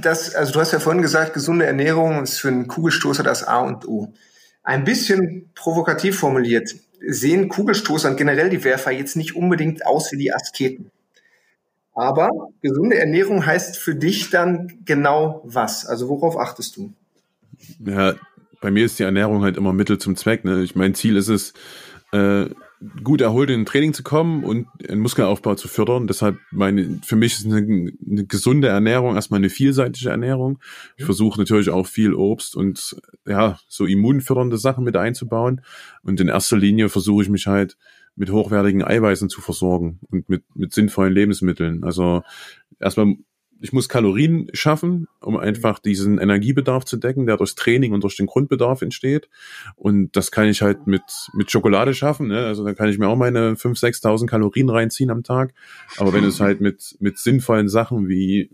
dass, 0.00 0.34
also 0.34 0.52
du 0.54 0.60
hast 0.60 0.72
ja 0.72 0.78
vorhin 0.78 1.02
gesagt, 1.02 1.34
gesunde 1.34 1.66
Ernährung 1.66 2.22
ist 2.22 2.38
für 2.38 2.48
einen 2.48 2.66
Kugelstoßer 2.66 3.22
das 3.22 3.44
A 3.44 3.58
und 3.60 3.86
O. 3.86 4.14
Ein 4.62 4.84
bisschen 4.84 5.50
provokativ 5.54 6.18
formuliert, 6.18 6.74
sehen 7.06 7.48
Kugelstoßer 7.48 8.10
und 8.10 8.16
generell 8.16 8.48
die 8.48 8.64
Werfer 8.64 8.90
jetzt 8.92 9.16
nicht 9.16 9.36
unbedingt 9.36 9.84
aus 9.84 10.12
wie 10.12 10.16
die 10.16 10.32
Asketen. 10.32 10.90
Aber 11.94 12.30
gesunde 12.62 12.98
Ernährung 12.98 13.44
heißt 13.44 13.76
für 13.76 13.96
dich 13.96 14.30
dann 14.30 14.78
genau 14.84 15.42
was? 15.44 15.84
Also 15.84 16.08
worauf 16.08 16.38
achtest 16.38 16.76
du? 16.76 16.92
Ja, 17.84 18.14
bei 18.60 18.70
mir 18.70 18.84
ist 18.84 18.98
die 18.98 19.04
Ernährung 19.04 19.42
halt 19.42 19.56
immer 19.56 19.72
Mittel 19.72 19.98
zum 19.98 20.16
Zweck. 20.16 20.44
Ne? 20.44 20.62
Ich 20.62 20.74
mein 20.74 20.94
Ziel 20.94 21.16
ist 21.16 21.28
es, 21.28 21.52
äh, 22.12 22.46
gut 23.02 23.20
erholt 23.20 23.50
in 23.50 23.62
ein 23.62 23.66
Training 23.66 23.92
zu 23.92 24.02
kommen 24.02 24.44
und 24.44 24.68
einen 24.88 25.00
Muskelaufbau 25.00 25.56
zu 25.56 25.66
fördern. 25.66 26.06
Deshalb 26.06 26.38
meine, 26.52 27.00
für 27.04 27.16
mich 27.16 27.34
ist 27.34 27.46
eine, 27.46 27.56
eine 27.56 28.24
gesunde 28.26 28.68
Ernährung 28.68 29.16
erstmal 29.16 29.38
eine 29.38 29.50
vielseitige 29.50 30.10
Ernährung. 30.10 30.60
Ich 30.96 31.04
versuche 31.04 31.40
natürlich 31.40 31.70
auch 31.70 31.86
viel 31.86 32.14
Obst 32.14 32.54
und 32.54 32.96
ja, 33.26 33.58
so 33.66 33.84
immunfördernde 33.84 34.58
Sachen 34.58 34.84
mit 34.84 34.96
einzubauen. 34.96 35.62
Und 36.02 36.20
in 36.20 36.28
erster 36.28 36.56
Linie 36.56 36.88
versuche 36.88 37.24
ich 37.24 37.28
mich 37.28 37.46
halt 37.46 37.76
mit 38.14 38.30
hochwertigen 38.30 38.84
Eiweißen 38.84 39.28
zu 39.28 39.40
versorgen 39.40 39.98
und 40.10 40.28
mit, 40.28 40.44
mit 40.54 40.72
sinnvollen 40.72 41.12
Lebensmitteln. 41.12 41.82
Also 41.84 42.22
erstmal 42.78 43.16
ich 43.60 43.72
muss 43.72 43.88
Kalorien 43.88 44.48
schaffen, 44.52 45.08
um 45.20 45.36
einfach 45.36 45.78
diesen 45.78 46.18
Energiebedarf 46.18 46.84
zu 46.84 46.96
decken, 46.96 47.26
der 47.26 47.36
durchs 47.36 47.54
Training 47.54 47.92
und 47.92 48.04
durch 48.04 48.16
den 48.16 48.26
Grundbedarf 48.26 48.82
entsteht. 48.82 49.28
Und 49.74 50.16
das 50.16 50.30
kann 50.30 50.46
ich 50.46 50.62
halt 50.62 50.86
mit, 50.86 51.02
mit 51.32 51.50
Schokolade 51.50 51.94
schaffen. 51.94 52.28
Ne? 52.28 52.46
Also 52.46 52.64
da 52.64 52.74
kann 52.74 52.88
ich 52.88 52.98
mir 52.98 53.08
auch 53.08 53.16
meine 53.16 53.54
5.000, 53.54 54.02
6.000 54.02 54.26
Kalorien 54.26 54.70
reinziehen 54.70 55.10
am 55.10 55.24
Tag. 55.24 55.54
Aber 55.96 56.12
wenn 56.12 56.24
es 56.24 56.40
halt 56.40 56.60
mit, 56.60 56.96
mit 57.00 57.18
sinnvollen 57.18 57.68
Sachen 57.68 58.08
wie, 58.08 58.50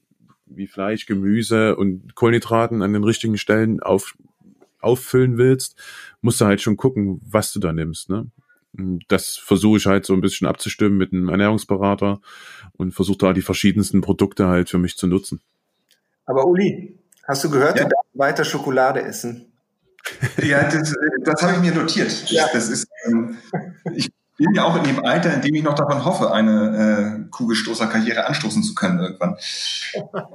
wie 0.46 0.66
Fleisch, 0.66 1.06
Gemüse 1.06 1.76
und 1.76 2.14
Kohlenhydraten 2.14 2.82
an 2.82 2.92
den 2.92 3.04
richtigen 3.04 3.36
Stellen 3.36 3.80
auf, 3.80 4.16
auffüllen 4.80 5.36
willst, 5.36 5.78
musst 6.22 6.40
du 6.40 6.46
halt 6.46 6.62
schon 6.62 6.76
gucken, 6.76 7.20
was 7.28 7.52
du 7.52 7.60
da 7.60 7.72
nimmst. 7.72 8.08
Ne? 8.08 8.30
Das 9.08 9.36
versuche 9.36 9.78
ich 9.78 9.86
halt 9.86 10.04
so 10.04 10.14
ein 10.14 10.20
bisschen 10.20 10.46
abzustimmen 10.46 10.98
mit 10.98 11.12
einem 11.12 11.28
Ernährungsberater 11.28 12.20
und 12.72 12.92
versuche 12.92 13.18
da 13.18 13.32
die 13.32 13.42
verschiedensten 13.42 14.00
Produkte 14.00 14.48
halt 14.48 14.68
für 14.68 14.78
mich 14.78 14.96
zu 14.96 15.06
nutzen. 15.06 15.40
Aber 16.26 16.46
Uli, 16.46 16.98
hast 17.24 17.44
du 17.44 17.50
gehört, 17.50 17.78
ja. 17.78 17.84
du 17.84 17.90
darfst 17.90 18.10
weiter 18.14 18.44
Schokolade 18.44 19.02
essen? 19.02 19.52
Ja, 20.42 20.68
das, 20.68 20.94
das 21.22 21.42
habe 21.42 21.54
ich 21.54 21.60
mir 21.60 21.74
notiert. 21.74 22.30
Ja. 22.30 22.46
Das 22.52 22.68
ist, 22.68 22.86
ähm, 23.06 23.38
ich 23.94 24.10
bin 24.36 24.52
ja 24.54 24.64
auch 24.64 24.76
in 24.76 24.84
dem 24.84 25.04
Alter, 25.04 25.32
in 25.32 25.42
dem 25.42 25.54
ich 25.54 25.62
noch 25.62 25.74
davon 25.74 26.04
hoffe, 26.04 26.32
eine 26.32 27.26
äh, 27.26 27.30
Kugelstoßerkarriere 27.30 28.26
anstoßen 28.26 28.62
zu 28.62 28.74
können 28.74 28.98
irgendwann. 28.98 29.36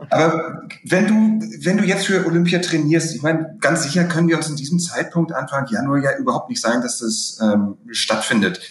Aber 0.10 0.64
wenn 0.84 1.08
du, 1.08 1.46
wenn 1.64 1.78
du 1.78 1.84
jetzt 1.84 2.06
für 2.06 2.26
Olympia 2.26 2.60
trainierst, 2.60 3.16
ich 3.16 3.22
meine, 3.22 3.58
ganz 3.60 3.84
sicher 3.84 4.06
können 4.06 4.30
wir 4.30 4.38
uns 4.38 4.50
in 4.50 4.56
diesem 4.56 4.80
Zeitpunkt 4.80 5.34
Anfang 5.34 5.68
Januar 5.70 6.00
ja 6.00 6.18
überhaupt 6.18 6.50
nicht 6.50 6.62
sagen, 6.62 6.82
dass 6.82 7.00
das 7.00 7.40
ähm, 7.42 7.78
stattfindet. 7.92 8.62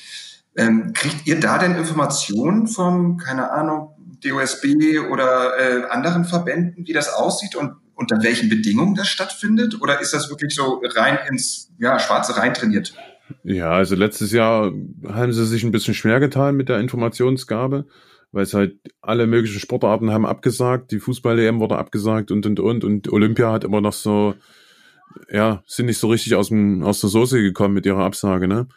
Ähm, 0.57 0.93
kriegt 0.95 1.27
ihr 1.27 1.39
da 1.39 1.59
denn 1.59 1.77
Informationen 1.77 2.67
vom, 2.67 3.19
keine 3.19 3.51
Ahnung, 3.51 3.95
DOSB 4.25 4.99
oder 5.11 5.59
äh, 5.59 5.89
anderen 5.91 6.25
Verbänden, 6.25 6.87
wie 6.87 6.93
das 6.93 7.13
aussieht 7.13 7.55
und 7.55 7.75
unter 7.95 8.23
welchen 8.23 8.49
Bedingungen 8.49 8.95
das 8.95 9.09
stattfindet? 9.09 9.81
Oder 9.81 10.01
ist 10.01 10.15
das 10.15 10.31
wirklich 10.31 10.55
so 10.55 10.81
rein 10.95 11.19
ins 11.29 11.71
ja, 11.79 11.99
Schwarze 11.99 12.37
rein 12.37 12.55
trainiert? 12.55 12.95
Ja, 13.45 13.71
also 13.71 13.95
letztes 13.95 14.33
Jahr 14.33 14.73
haben 15.07 15.33
sie 15.33 15.47
sich 15.47 15.65
ein 15.65 15.73
bisschen 15.73 15.95
schwer 15.95 16.21
getan 16.21 16.57
mit 16.57 16.69
der 16.69 16.81
Informationsgabe, 16.81 17.87
weil 18.33 18.43
es 18.43 18.55
halt 18.55 18.79
alle 19.01 19.27
möglichen 19.27 19.61
Sportarten 19.61 20.11
haben 20.11 20.27
abgesagt, 20.27 20.91
die 20.91 21.01
Fußball-EM 21.01 21.61
wurde 21.61 21.77
abgesagt 21.77 22.31
und 22.31 22.47
und 22.47 22.61
und 22.61 22.85
und 22.85 23.13
Olympia 23.13 23.53
hat 23.53 23.65
immer 23.65 23.81
noch 23.81 23.93
so, 23.93 24.35
ja, 25.31 25.63
sind 25.67 25.87
nicht 25.87 25.99
so 25.99 26.09
richtig 26.09 26.35
aus, 26.35 26.49
dem, 26.49 26.83
aus 26.83 27.01
der 27.01 27.11
Soße 27.11 27.41
gekommen 27.43 27.75
mit 27.75 27.87
ihrer 27.87 28.05
Absage, 28.05 28.49
ne? 28.49 28.69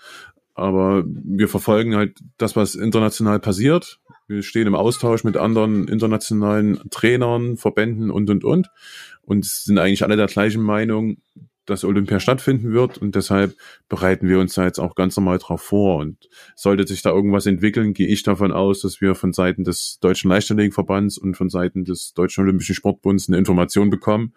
Aber 0.53 1.03
wir 1.05 1.47
verfolgen 1.47 1.95
halt 1.95 2.19
das, 2.37 2.55
was 2.55 2.75
international 2.75 3.39
passiert. 3.39 3.99
Wir 4.27 4.43
stehen 4.43 4.67
im 4.67 4.75
Austausch 4.75 5.23
mit 5.23 5.37
anderen 5.37 5.87
internationalen 5.87 6.79
Trainern, 6.89 7.57
Verbänden 7.57 8.11
und, 8.11 8.29
und, 8.29 8.43
und. 8.43 8.69
Und 9.23 9.45
sind 9.45 9.77
eigentlich 9.79 10.03
alle 10.03 10.17
der 10.17 10.27
gleichen 10.27 10.61
Meinung, 10.61 11.17
dass 11.71 11.83
Olympia 11.83 12.19
stattfinden 12.19 12.73
wird 12.73 12.97
und 12.97 13.15
deshalb 13.15 13.55
bereiten 13.89 14.27
wir 14.27 14.39
uns 14.39 14.53
da 14.53 14.65
jetzt 14.65 14.79
auch 14.79 14.93
ganz 14.93 15.15
normal 15.15 15.39
drauf 15.39 15.61
vor. 15.61 15.97
Und 15.97 16.29
sollte 16.55 16.85
sich 16.85 17.01
da 17.01 17.09
irgendwas 17.09 17.45
entwickeln, 17.45 17.93
gehe 17.93 18.07
ich 18.07 18.23
davon 18.23 18.51
aus, 18.51 18.81
dass 18.81 19.01
wir 19.01 19.15
von 19.15 19.33
Seiten 19.33 19.63
des 19.63 19.97
Deutschen 19.99 20.29
Leichtathletikverbands 20.29 21.17
und 21.17 21.35
von 21.35 21.49
Seiten 21.49 21.85
des 21.85 22.13
Deutschen 22.13 22.43
Olympischen 22.43 22.75
Sportbunds 22.75 23.27
eine 23.27 23.37
Information 23.37 23.89
bekommen. 23.89 24.33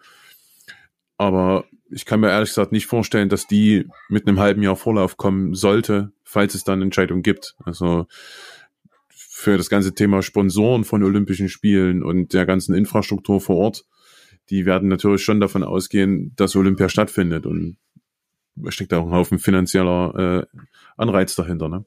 Aber 1.17 1.65
ich 1.89 2.05
kann 2.05 2.19
mir 2.19 2.29
ehrlich 2.29 2.49
gesagt 2.49 2.71
nicht 2.71 2.87
vorstellen, 2.87 3.29
dass 3.29 3.47
die 3.47 3.87
mit 4.09 4.27
einem 4.27 4.39
halben 4.39 4.63
Jahr 4.63 4.75
Vorlauf 4.75 5.17
kommen 5.17 5.53
sollte, 5.53 6.11
falls 6.23 6.55
es 6.55 6.63
dann 6.63 6.81
Entscheidungen 6.81 7.21
gibt. 7.21 7.55
Also 7.63 8.07
für 9.09 9.57
das 9.57 9.69
ganze 9.69 9.93
Thema 9.93 10.21
Sponsoren 10.21 10.83
von 10.85 11.03
Olympischen 11.03 11.49
Spielen 11.49 12.01
und 12.01 12.33
der 12.33 12.45
ganzen 12.45 12.73
Infrastruktur 12.73 13.41
vor 13.41 13.57
Ort 13.57 13.85
die 14.49 14.65
werden 14.65 14.89
natürlich 14.89 15.23
schon 15.23 15.39
davon 15.39 15.63
ausgehen, 15.63 16.33
dass 16.35 16.55
Olympia 16.55 16.89
stattfindet 16.89 17.45
und 17.45 17.77
da 18.55 18.71
steckt 18.71 18.93
auch 18.93 19.05
ein 19.05 19.11
Haufen 19.11 19.39
finanzieller 19.39 20.45
äh, 20.53 20.59
Anreiz 20.97 21.35
dahinter. 21.35 21.67
Ne? 21.67 21.85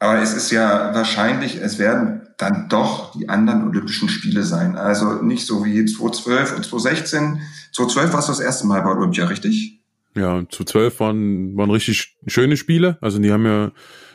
Aber 0.00 0.20
es 0.20 0.34
ist 0.34 0.50
ja 0.50 0.94
wahrscheinlich, 0.94 1.56
es 1.56 1.78
werden 1.78 2.22
dann 2.36 2.68
doch 2.68 3.12
die 3.12 3.28
anderen 3.28 3.66
Olympischen 3.68 4.08
Spiele 4.08 4.44
sein. 4.44 4.76
Also 4.76 5.22
nicht 5.22 5.44
so 5.44 5.64
wie 5.64 5.84
2012 5.84 6.56
und 6.56 6.64
2016. 6.64 7.40
2012 7.72 8.12
war 8.12 8.20
es 8.20 8.26
das 8.26 8.40
erste 8.40 8.66
Mal 8.66 8.82
bei 8.82 8.90
Olympia, 8.90 9.26
richtig? 9.26 9.80
Ja, 10.14 10.38
2012 10.38 11.00
waren, 11.00 11.56
waren 11.56 11.70
richtig 11.70 12.16
schöne 12.26 12.56
Spiele. 12.56 12.98
Also 13.00 13.18
die 13.18 13.32
haben 13.32 13.44
ja, 13.44 13.72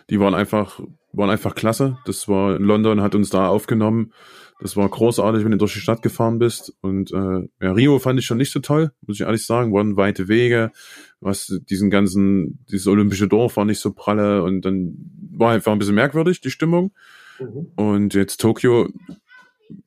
die 0.09 0.19
waren 0.19 0.35
einfach, 0.35 0.79
waren 1.11 1.29
einfach 1.29 1.53
klasse. 1.53 1.97
Das 2.05 2.29
war 2.29 2.55
in 2.55 2.63
London, 2.63 3.01
hat 3.01 3.15
uns 3.15 3.29
da 3.29 3.47
aufgenommen. 3.47 4.13
Das 4.63 4.77
war 4.77 4.87
großartig, 4.87 5.43
wenn 5.43 5.51
du 5.51 5.57
durch 5.57 5.73
die 5.73 5.81
Stadt 5.81 6.01
gefahren 6.01 6.39
bist. 6.39 6.73
Und 6.79 7.11
äh, 7.11 7.49
ja, 7.61 7.73
Rio 7.73 7.99
fand 7.99 8.17
ich 8.17 8.25
schon 8.25 8.37
nicht 8.37 8.53
so 8.53 8.61
toll, 8.61 8.93
muss 9.05 9.17
ich 9.17 9.25
ehrlich 9.25 9.45
sagen. 9.45 9.73
Waren 9.73 9.97
weite 9.97 10.29
Wege, 10.29 10.71
was 11.19 11.59
diesen 11.69 11.89
ganzen, 11.89 12.63
dieses 12.71 12.87
olympische 12.87 13.27
Dorf 13.27 13.57
war 13.57 13.65
nicht 13.65 13.81
so 13.81 13.91
pralle 13.91 14.41
und 14.41 14.61
dann 14.61 14.95
war 15.33 15.51
einfach 15.51 15.73
ein 15.73 15.79
bisschen 15.79 15.95
merkwürdig, 15.95 16.39
die 16.39 16.49
Stimmung. 16.49 16.93
Mhm. 17.41 17.71
Und 17.75 18.13
jetzt 18.13 18.39
Tokio, 18.39 18.87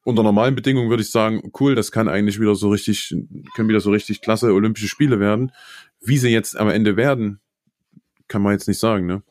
unter 0.04 0.22
normalen 0.22 0.54
Bedingungen 0.54 0.90
würde 0.90 1.04
ich 1.04 1.10
sagen, 1.10 1.52
cool, 1.58 1.74
das 1.74 1.90
kann 1.90 2.06
eigentlich 2.06 2.38
wieder 2.38 2.54
so 2.54 2.68
richtig, 2.68 3.16
können 3.54 3.70
wieder 3.70 3.80
so 3.80 3.90
richtig 3.90 4.20
klasse 4.20 4.52
Olympische 4.52 4.88
Spiele 4.88 5.18
werden. 5.20 5.52
Wie 6.02 6.18
sie 6.18 6.28
jetzt 6.28 6.54
am 6.54 6.68
Ende 6.68 6.98
werden, 6.98 7.40
kann 8.28 8.42
man 8.42 8.52
jetzt 8.52 8.68
nicht 8.68 8.78
sagen, 8.78 9.06
ne? 9.06 9.22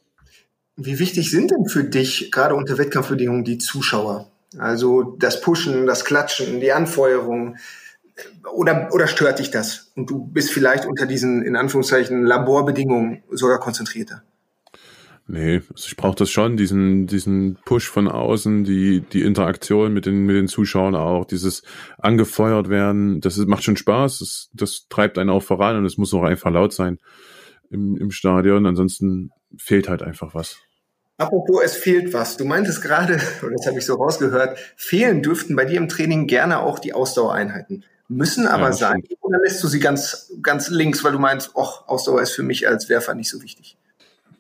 Wie 0.76 0.98
wichtig 0.98 1.30
sind 1.30 1.52
denn 1.52 1.68
für 1.68 1.84
dich 1.84 2.32
gerade 2.32 2.56
unter 2.56 2.80
Wettkampfbedingungen 2.80 3.44
die 3.44 3.60
Zuschauer? 3.60 4.32
Also 4.60 5.16
das 5.20 5.42
Pushen, 5.42 5.86
das 5.86 6.06
Klatschen, 6.06 6.60
die 6.60 6.72
Anfeuerung. 6.72 7.58
Oder, 8.54 8.90
oder 8.94 9.08
stört 9.08 9.40
dich 9.40 9.52
das? 9.52 9.92
Und 9.96 10.10
du 10.10 10.26
bist 10.26 10.52
vielleicht 10.52 10.86
unter 10.86 11.06
diesen, 11.06 11.44
in 11.44 11.56
Anführungszeichen, 11.56 12.24
Laborbedingungen 12.24 13.24
sogar 13.32 13.60
konzentrierter? 13.60 14.24
Nee, 15.28 15.64
also 15.72 15.88
ich 15.88 15.98
brauche 15.98 16.16
das 16.16 16.30
schon, 16.30 16.56
diesen, 16.56 17.08
diesen 17.08 17.58
Push 17.66 17.90
von 17.90 18.08
außen, 18.08 18.64
die, 18.64 19.02
die 19.02 19.24
Interaktion 19.24 19.92
mit 19.92 20.06
den, 20.06 20.26
mit 20.26 20.36
den 20.36 20.48
Zuschauern 20.48 20.94
auch, 20.96 21.26
dieses 21.26 21.64
angefeuert 21.98 22.70
werden, 22.70 23.22
das 23.22 23.40
ist, 23.40 23.48
macht 23.48 23.64
schon 23.64 23.76
Spaß, 23.76 24.20
das, 24.20 24.50
das 24.54 24.86
treibt 24.88 25.18
einen 25.18 25.32
auch 25.32 25.42
voran 25.42 25.78
und 25.78 25.86
es 25.86 25.98
muss 25.98 26.14
auch 26.14 26.22
einfach 26.22 26.52
laut 26.52 26.74
sein 26.74 27.00
im, 27.72 27.98
im 27.98 28.12
Stadion, 28.12 28.68
ansonsten 28.68 29.32
fehlt 29.58 29.90
halt 29.90 30.04
einfach 30.04 30.36
was. 30.36 30.60
Apropos, 31.18 31.62
es 31.64 31.76
fehlt 31.76 32.14
was. 32.14 32.36
Du 32.38 32.46
meintest 32.46 32.82
gerade, 32.82 33.14
und 33.42 33.54
das 33.54 33.68
habe 33.68 33.80
ich 33.80 33.86
so 33.86 33.96
rausgehört, 33.96 34.58
fehlen 34.76 35.22
dürften 35.22 35.56
bei 35.56 35.66
dir 35.66 35.78
im 35.78 35.88
Training 35.88 36.28
gerne 36.28 36.60
auch 36.60 36.80
die 36.80 36.94
Ausdauereinheiten. 36.94 37.84
Müssen 38.08 38.46
aber 38.48 38.68
ja, 38.68 38.74
sein. 38.74 39.04
Oder 39.22 39.40
lässt 39.40 39.64
du 39.64 39.68
sie 39.68 39.80
ganz, 39.80 40.32
ganz 40.42 40.70
links, 40.70 41.04
weil 41.04 41.14
du 41.14 41.20
meinst, 41.20 41.54
ach, 41.58 41.88
Ausdauer 41.88 42.22
ist 42.22 42.34
für 42.34 42.44
mich 42.44 42.68
als 42.68 42.88
Werfer 42.88 43.16
nicht 43.16 43.30
so 43.30 43.42
wichtig? 43.42 43.78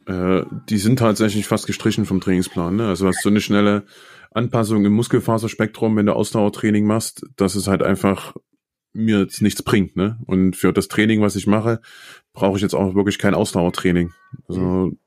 Äh, 0.06 0.44
die 0.70 0.78
sind 0.78 1.00
tatsächlich 1.00 1.48
fast 1.48 1.66
gestrichen 1.66 2.06
vom 2.06 2.22
Trainingsplan. 2.22 2.76
Ne? 2.76 2.88
Also 2.88 3.08
hast 3.08 3.24
so 3.24 3.30
eine 3.30 3.42
schnelle 3.42 3.84
Anpassung 4.32 4.86
im 4.86 4.94
Muskelfaserspektrum, 4.94 5.96
wenn 5.96 6.06
du 6.06 6.14
Ausdauertraining 6.14 6.86
machst, 6.86 7.26
dass 7.38 7.56
es 7.56 7.68
halt 7.68 7.82
einfach 7.82 8.36
mir 8.94 9.22
jetzt 9.22 9.42
nichts 9.42 9.64
bringt. 9.64 9.96
Ne? 9.96 10.20
Und 10.28 10.56
für 10.56 10.72
das 10.72 10.88
Training, 10.88 11.22
was 11.22 11.36
ich 11.36 11.48
mache, 11.48 11.82
brauche 12.34 12.58
ich 12.58 12.62
jetzt 12.62 12.76
auch 12.76 12.94
wirklich 12.94 13.18
kein 13.18 13.34
Ausdauertraining. 13.34 14.14
Also 14.48 14.62
mhm 14.62 14.98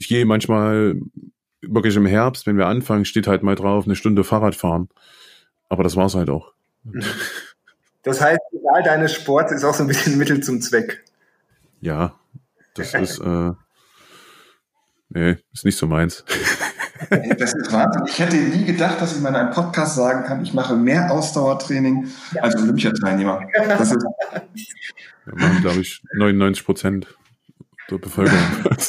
ich 0.00 0.08
gehe 0.08 0.24
manchmal 0.24 0.96
wirklich 1.60 1.94
im 1.94 2.06
Herbst, 2.06 2.46
wenn 2.46 2.56
wir 2.56 2.66
anfangen, 2.66 3.04
steht 3.04 3.26
halt 3.26 3.42
mal 3.42 3.54
drauf, 3.54 3.84
eine 3.84 3.94
Stunde 3.94 4.24
Fahrrad 4.24 4.54
fahren. 4.54 4.88
Aber 5.68 5.84
das 5.84 5.94
war's 5.94 6.14
halt 6.16 6.30
auch. 6.30 6.52
Das 8.02 8.18
heißt, 8.18 8.40
egal 8.52 8.82
deines 8.82 9.12
Sports 9.12 9.52
ist 9.52 9.62
auch 9.62 9.74
so 9.74 9.84
ein 9.84 9.86
bisschen 9.86 10.16
Mittel 10.16 10.42
zum 10.42 10.62
Zweck. 10.62 11.04
Ja, 11.82 12.14
das 12.72 12.94
ist, 12.94 13.18
äh, 13.18 13.52
nee, 15.10 15.36
ist 15.52 15.66
nicht 15.66 15.76
so 15.76 15.86
meins. 15.86 16.24
Das 17.10 17.52
ist 17.52 17.70
Wahnsinn. 17.70 18.02
Ich 18.06 18.18
hätte 18.18 18.36
nie 18.36 18.64
gedacht, 18.64 19.02
dass 19.02 19.14
ich 19.14 19.20
mal 19.20 19.28
in 19.28 19.34
einem 19.34 19.50
Podcast 19.50 19.96
sagen 19.96 20.24
kann, 20.24 20.42
ich 20.42 20.54
mache 20.54 20.76
mehr 20.76 21.10
Ausdauertraining 21.10 22.08
als 22.40 22.56
Olympiateilnehmer. 22.56 23.42
Das 23.68 23.92
ist 23.92 24.02
Wir 25.26 25.34
machen, 25.34 25.60
glaube 25.60 25.80
ich, 25.80 26.02
99 26.14 26.64
Prozent 26.64 27.18
der 27.90 27.98
Bevölkerung. 27.98 28.40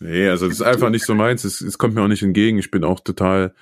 nee, 0.00 0.28
also 0.28 0.46
das 0.46 0.56
ist 0.56 0.62
einfach 0.62 0.90
nicht 0.90 1.04
so 1.04 1.14
meins. 1.14 1.44
Es, 1.44 1.60
es 1.60 1.78
kommt 1.78 1.94
mir 1.94 2.02
auch 2.02 2.08
nicht 2.08 2.22
entgegen. 2.22 2.58
Ich 2.58 2.70
bin 2.70 2.84
auch 2.84 3.00
total, 3.00 3.54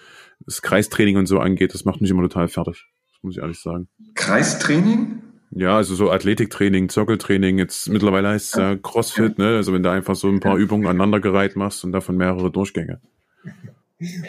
das 0.44 0.62
Kreistraining 0.62 1.16
und 1.16 1.26
so 1.26 1.38
angeht, 1.38 1.74
das 1.74 1.84
macht 1.84 2.00
mich 2.00 2.10
immer 2.10 2.22
total 2.22 2.48
fertig. 2.48 2.86
Das 3.12 3.22
muss 3.22 3.36
ich 3.36 3.42
ehrlich 3.42 3.60
sagen. 3.60 3.88
Kreistraining? 4.14 5.22
Ja, 5.50 5.76
also 5.76 5.94
so 5.94 6.10
Athletiktraining, 6.10 6.88
Zirkeltraining, 6.88 7.58
jetzt 7.58 7.88
mittlerweile 7.88 8.28
heißt 8.28 8.54
es 8.54 8.60
ja 8.60 8.76
Crossfit, 8.76 9.38
ne? 9.38 9.56
Also 9.56 9.72
wenn 9.72 9.82
du 9.82 9.90
einfach 9.90 10.14
so 10.14 10.28
ein 10.28 10.40
paar 10.40 10.56
Übungen 10.56 10.86
aneinandergereiht 10.86 11.56
machst 11.56 11.84
und 11.84 11.92
davon 11.92 12.16
mehrere 12.16 12.50
Durchgänge. 12.50 13.00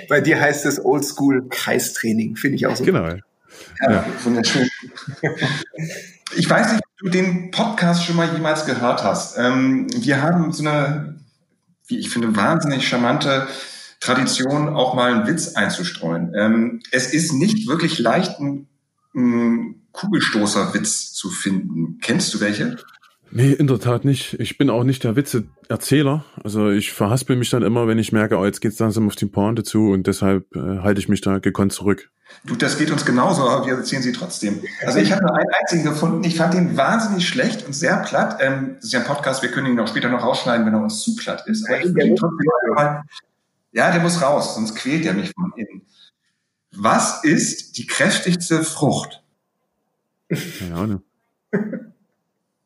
Bei 0.08 0.22
dir 0.22 0.40
heißt 0.40 0.66
es 0.66 0.84
Oldschool 0.84 1.48
Kreistraining, 1.50 2.38
finde 2.38 2.56
ich 2.56 2.68
auch 2.68 2.76
so. 2.76 2.86
Genau. 2.86 3.18
Ja, 3.82 3.92
ja. 3.92 4.06
wunderschön. 4.24 4.70
Ich 6.36 6.50
weiß 6.50 6.74
nicht, 6.74 6.84
ob 6.84 6.98
du 7.00 7.10
den 7.10 7.52
Podcast 7.52 8.06
schon 8.06 8.16
mal 8.16 8.32
jemals 8.32 8.66
gehört 8.66 9.04
hast. 9.04 9.38
Ähm, 9.38 9.88
wir 9.96 10.22
haben 10.22 10.52
so 10.52 10.68
eine, 10.68 11.20
wie 11.88 11.98
ich 11.98 12.10
finde, 12.10 12.36
wahnsinnig 12.36 12.88
charmante 12.88 13.48
Tradition, 14.00 14.70
auch 14.70 14.94
mal 14.94 15.14
einen 15.14 15.28
Witz 15.28 15.56
einzustreuen. 15.56 16.34
Ähm, 16.36 16.82
es 16.92 17.14
ist 17.14 17.34
nicht 17.34 17.68
wirklich 17.68 18.00
leicht, 18.00 18.40
einen, 18.40 18.68
einen 19.16 19.88
Kugelstoßerwitz 19.92 21.14
zu 21.14 21.30
finden. 21.30 21.98
Kennst 22.02 22.34
du 22.34 22.40
welche? 22.40 22.78
Nee, 23.32 23.52
in 23.52 23.68
der 23.68 23.80
Tat 23.80 24.06
nicht. 24.06 24.40
Ich 24.40 24.58
bin 24.58 24.70
auch 24.70 24.84
nicht 24.84 25.04
der 25.04 25.16
Witzeerzähler. 25.16 26.26
Also 26.44 26.70
ich 26.70 26.94
verhaspel 26.94 27.36
mich 27.36 27.50
dann 27.50 27.62
immer, 27.62 27.88
wenn 27.88 28.00
ich 28.00 28.12
merke, 28.12 28.38
oh, 28.38 28.46
jetzt 28.46 28.62
geht's 28.62 28.80
langsam 28.80 29.08
auf 29.08 29.16
die 29.16 29.28
Pointe 29.28 29.64
zu 29.64 29.90
und 29.90 30.08
deshalb 30.08 30.56
äh, 30.56 30.80
halte 30.80 31.00
ich 31.00 31.10
mich 31.10 31.22
da 31.22 31.40
gekonnt 31.40 31.74
zurück. 31.74 32.10
Du, 32.46 32.56
das 32.56 32.78
geht 32.78 32.90
uns 32.92 33.06
genauso, 33.06 33.48
aber 33.48 33.66
wir 33.66 33.76
erzählen 33.76 34.02
sie 34.02 34.12
trotzdem. 34.12 34.62
Also 34.86 35.00
ich 35.00 35.12
habe 35.12 35.24
nur 35.24 35.36
einen 35.36 35.50
einzigen 35.60 35.84
gefunden. 35.84 36.24
Ich 36.24 36.38
fand 36.38 36.54
den 36.54 36.78
wahnsinnig 36.78 37.28
schlecht 37.28 37.66
und 37.66 37.74
sehr 37.74 37.98
platt. 37.98 38.38
Ähm, 38.40 38.76
das 38.76 38.86
ist 38.86 38.94
ja 38.94 39.00
ein 39.00 39.06
Podcast, 39.06 39.42
wir 39.44 39.52
können 39.52 39.68
ihn 39.68 39.80
auch 39.80 39.88
später 39.88 40.10
noch 40.10 40.24
rausschneiden, 40.24 40.66
wenn 40.66 40.74
er 40.74 40.82
uns 40.82 41.02
zu 41.02 41.16
platt 41.16 41.46
ist. 41.48 41.68
Aber 41.68 41.80
ich 41.80 41.86
ihn 41.86 42.16
trotzdem 42.16 42.48
mal, 42.74 43.04
ja, 43.72 43.92
der 43.92 44.02
muss 44.02 44.22
raus, 44.22 44.56
sonst 44.56 44.76
quält 44.76 45.06
er 45.06 45.14
mich 45.14 45.32
von 45.34 45.52
innen. 45.58 45.82
Was 46.72 47.24
ist 47.24 47.78
die 47.78 47.86
kräftigste 47.88 48.64
Frucht? 48.64 49.24
Keine 50.30 50.76
Ahnung. 50.76 51.02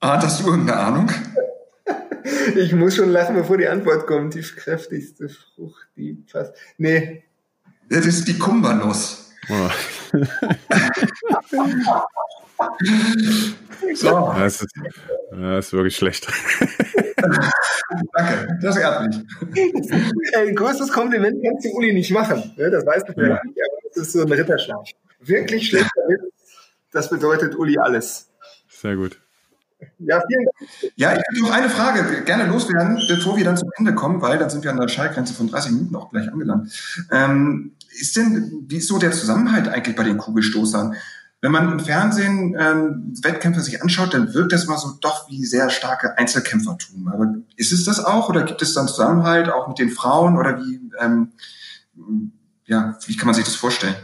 Ah, 0.06 0.22
hast 0.22 0.42
du 0.42 0.48
irgendeine 0.48 0.82
Ahnung? 0.82 1.10
Ich 2.58 2.74
muss 2.74 2.96
schon 2.98 3.10
lachen, 3.10 3.36
bevor 3.36 3.58
die 3.58 3.70
Antwort 3.70 4.06
kommt. 4.06 4.34
Die 4.34 4.42
kräftigste 4.42 5.30
Frucht, 5.30 5.88
die 5.96 6.14
passt. 6.14 6.54
Nee. 6.78 7.24
Das 7.88 8.06
ist 8.06 8.28
die 8.28 8.38
Kumbanuss. 8.38 9.32
Oh. 9.50 9.70
so. 13.94 14.34
Das 14.38 14.62
ist, 14.62 14.74
das 15.32 15.66
ist 15.66 15.74
wirklich 15.74 15.96
schlecht. 15.96 16.28
Danke, 18.14 18.58
das 18.62 18.78
ehrt 18.78 19.08
mich. 19.08 20.36
Ein 20.36 20.56
größtes 20.56 20.92
Kompliment 20.92 21.44
kannst 21.44 21.66
du 21.66 21.70
Uli 21.72 21.94
nicht 21.94 22.12
machen. 22.12 22.54
Ne? 22.58 22.70
Das 22.72 22.86
weißt 22.86 23.10
du 23.10 23.14
ja. 23.22 23.40
nicht, 23.44 23.58
aber 23.58 23.78
das 23.88 23.98
ist 23.98 24.14
so 24.14 24.22
ein 24.22 24.32
Ritterschlag. 24.32 24.86
Wirklich 25.20 25.70
schlechter 25.70 26.02
Witz, 26.08 26.34
das 26.92 27.10
bedeutet 27.10 27.56
Uli 27.56 27.78
alles. 27.78 28.30
Sehr 28.70 28.96
gut. 28.96 29.23
Ja, 30.00 30.22
vielen 30.28 30.46
Dank. 30.46 30.94
Ja, 30.96 31.14
ich 31.14 31.20
würde 31.30 31.42
noch 31.42 31.52
eine 31.52 31.70
Frage 31.70 32.24
gerne 32.24 32.46
loswerden, 32.46 33.02
bevor 33.08 33.38
wir 33.38 33.44
dann 33.44 33.58
zum 33.58 33.70
Ende 33.78 33.94
kommen, 33.96 34.22
weil 34.22 34.38
dann 34.38 34.50
sind 34.50 34.64
wir 34.64 34.72
an 34.72 34.80
der 34.80 34.88
Schallgrenze 34.88 35.34
von 35.34 35.50
30 35.50 35.72
Minuten 35.72 35.96
auch 35.96 36.10
gleich 36.10 36.32
angelangt. 36.32 36.72
Ähm, 37.12 37.74
ist 38.00 38.16
denn, 38.18 38.66
wie 38.68 38.78
ist 38.78 38.88
so 38.88 38.98
der 38.98 39.12
Zusammenhalt 39.12 39.68
eigentlich 39.68 39.96
bei 39.96 40.04
den 40.04 40.18
Kugelstoßern? 40.18 40.96
Wenn 41.42 41.52
man 41.52 41.72
im 41.74 41.80
Fernsehen 41.80 42.56
ähm, 42.58 43.14
Wettkämpfe 43.22 43.60
sich 43.60 43.82
anschaut, 43.82 44.14
dann 44.14 44.34
wirkt 44.34 44.54
das 44.54 44.68
mal 44.68 44.78
so 44.78 44.92
doch 45.02 45.30
wie 45.30 45.44
sehr 45.46 45.70
starke 45.70 46.18
Einzelkämpfertum. 46.18 47.10
Aber 47.10 47.36
ist 47.58 47.74
es 47.74 47.84
das 47.84 48.04
auch 48.04 48.30
oder 48.30 48.44
gibt 48.44 48.62
es 48.62 48.74
dann 48.74 48.88
Zusammenhalt 48.88 49.50
auch 49.50 49.68
mit 49.68 49.78
den 49.78 49.90
Frauen 49.90 50.38
oder 50.38 50.58
wie, 50.60 50.80
ähm, 51.00 51.34
ja, 52.66 52.98
wie 53.06 53.18
kann 53.18 53.26
man 53.26 53.36
sich 53.36 53.44
das 53.44 53.56
vorstellen? 53.56 53.96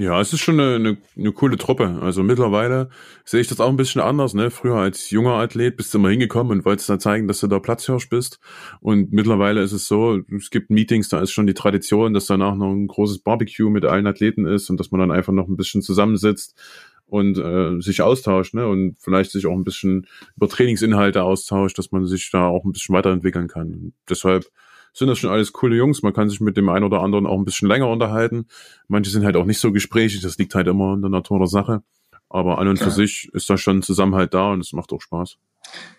Ja, 0.00 0.18
es 0.18 0.32
ist 0.32 0.40
schon 0.40 0.58
eine, 0.58 0.76
eine, 0.76 0.96
eine 1.14 1.32
coole 1.32 1.58
Truppe. 1.58 1.98
Also 2.00 2.22
mittlerweile 2.22 2.88
sehe 3.26 3.42
ich 3.42 3.48
das 3.48 3.60
auch 3.60 3.68
ein 3.68 3.76
bisschen 3.76 4.00
anders. 4.00 4.32
Ne? 4.32 4.50
Früher 4.50 4.76
als 4.76 5.10
junger 5.10 5.34
Athlet 5.34 5.76
bist 5.76 5.92
du 5.92 5.98
immer 5.98 6.08
hingekommen 6.08 6.52
und 6.52 6.64
wolltest 6.64 6.88
da 6.88 6.98
zeigen, 6.98 7.28
dass 7.28 7.40
du 7.40 7.48
da 7.48 7.58
Platzhirsch 7.58 8.08
bist. 8.08 8.40
Und 8.80 9.12
mittlerweile 9.12 9.60
ist 9.60 9.72
es 9.72 9.86
so, 9.86 10.20
es 10.34 10.48
gibt 10.48 10.70
Meetings, 10.70 11.10
da 11.10 11.20
ist 11.20 11.32
schon 11.32 11.46
die 11.46 11.52
Tradition, 11.52 12.14
dass 12.14 12.24
danach 12.24 12.54
noch 12.54 12.72
ein 12.72 12.86
großes 12.86 13.18
Barbecue 13.18 13.68
mit 13.68 13.84
allen 13.84 14.06
Athleten 14.06 14.46
ist 14.46 14.70
und 14.70 14.80
dass 14.80 14.90
man 14.90 15.00
dann 15.00 15.10
einfach 15.10 15.34
noch 15.34 15.48
ein 15.48 15.58
bisschen 15.58 15.82
zusammensitzt 15.82 16.58
und 17.04 17.36
äh, 17.36 17.78
sich 17.82 18.00
austauscht 18.00 18.54
ne? 18.54 18.66
und 18.66 18.96
vielleicht 19.00 19.32
sich 19.32 19.46
auch 19.46 19.54
ein 19.54 19.64
bisschen 19.64 20.06
über 20.34 20.48
Trainingsinhalte 20.48 21.24
austauscht, 21.24 21.76
dass 21.76 21.92
man 21.92 22.06
sich 22.06 22.30
da 22.30 22.46
auch 22.46 22.64
ein 22.64 22.72
bisschen 22.72 22.94
weiterentwickeln 22.94 23.48
kann. 23.48 23.92
Deshalb 24.08 24.46
sind 24.92 25.08
das 25.08 25.18
schon 25.18 25.30
alles 25.30 25.52
coole 25.52 25.76
Jungs. 25.76 26.02
Man 26.02 26.12
kann 26.12 26.28
sich 26.28 26.40
mit 26.40 26.56
dem 26.56 26.68
einen 26.68 26.84
oder 26.84 27.02
anderen 27.02 27.26
auch 27.26 27.38
ein 27.38 27.44
bisschen 27.44 27.68
länger 27.68 27.88
unterhalten. 27.88 28.46
Manche 28.88 29.10
sind 29.10 29.24
halt 29.24 29.36
auch 29.36 29.44
nicht 29.44 29.60
so 29.60 29.72
gesprächig, 29.72 30.20
das 30.20 30.38
liegt 30.38 30.54
halt 30.54 30.66
immer 30.66 30.94
in 30.94 31.02
der 31.02 31.10
Natur 31.10 31.38
der 31.38 31.48
Sache. 31.48 31.82
Aber 32.28 32.58
an 32.58 32.68
und 32.68 32.76
Klar. 32.76 32.90
für 32.90 32.94
sich 32.94 33.28
ist 33.32 33.50
da 33.50 33.56
schon 33.56 33.82
Zusammenhalt 33.82 34.34
da 34.34 34.52
und 34.52 34.60
es 34.60 34.72
macht 34.72 34.92
auch 34.92 35.00
Spaß. 35.00 35.36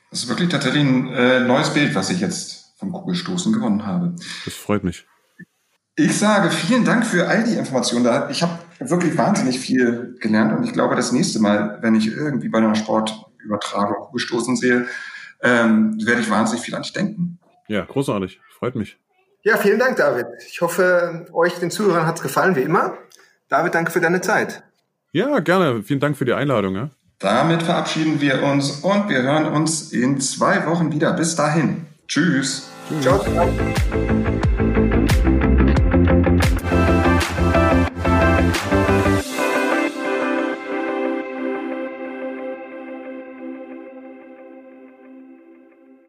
Das 0.10 0.24
ist 0.24 0.30
wirklich 0.30 0.50
tatsächlich 0.50 0.84
ein 0.84 1.08
äh, 1.14 1.40
neues 1.42 1.74
Bild, 1.74 1.94
was 1.94 2.10
ich 2.10 2.22
jetzt 2.22 2.74
vom 2.78 2.92
Kugelstoßen 2.92 3.54
gewonnen 3.54 3.86
habe. 3.86 4.16
Das 4.46 4.54
freut 4.54 4.84
mich. 4.84 5.06
Ich 5.96 6.18
sage 6.18 6.50
vielen 6.50 6.86
Dank 6.86 7.06
für 7.06 7.28
all 7.28 7.44
die 7.44 7.56
Informationen. 7.56 8.30
Ich 8.32 8.42
habe 8.42 8.60
wirklich 8.80 9.18
wahnsinnig 9.18 9.60
viel 9.60 10.16
gelernt 10.20 10.58
und 10.58 10.64
ich 10.64 10.74
glaube, 10.74 10.96
das 10.96 11.12
nächste 11.12 11.40
Mal, 11.40 11.80
wenn 11.82 11.96
ich 11.96 12.08
irgendwie 12.08 12.50
bei 12.50 12.60
einer 12.60 12.76
Sportübertragung 12.76 14.08
Kugelstoßen 14.08 14.56
sehe, 14.56 14.88
ähm, 15.44 15.98
werde 16.04 16.22
ich 16.22 16.30
wahnsinnig 16.30 16.64
viel 16.64 16.76
an 16.76 16.84
dich 16.84 16.94
denken. 16.94 17.40
Ja, 17.72 17.86
großartig. 17.86 18.42
Freut 18.60 18.76
mich. 18.76 18.98
Ja, 19.44 19.56
vielen 19.56 19.80
Dank, 19.80 19.96
David. 19.96 20.28
Ich 20.46 20.60
hoffe, 20.60 21.26
euch, 21.32 21.54
den 21.54 21.72
Zuhörern, 21.72 22.06
hat 22.06 22.18
es 22.18 22.22
gefallen, 22.22 22.58
wie 22.58 22.62
immer. 22.62 22.98
David, 23.48 23.74
danke 23.74 23.92
für 23.92 24.02
deine 24.02 24.20
Zeit. 24.20 24.62
Ja, 25.14 25.40
gerne. 25.40 25.82
Vielen 25.82 26.02
Dank 26.02 26.18
für 26.18 26.26
die 26.26 26.34
Einladung. 26.34 26.76
Ja. 26.76 26.90
Damit 27.20 27.64
verabschieden 27.64 28.20
wir 28.20 28.44
uns 28.44 28.82
und 28.82 29.08
wir 29.08 29.22
hören 29.22 29.46
uns 29.46 29.94
in 29.94 30.20
zwei 30.20 30.66
Wochen 30.66 30.92
wieder. 30.92 31.14
Bis 31.14 31.36
dahin. 31.36 31.88
Tschüss. 32.08 32.70
Tschüss. 32.90 33.02
Ciao. 33.04 33.24
ciao. 33.24 34.71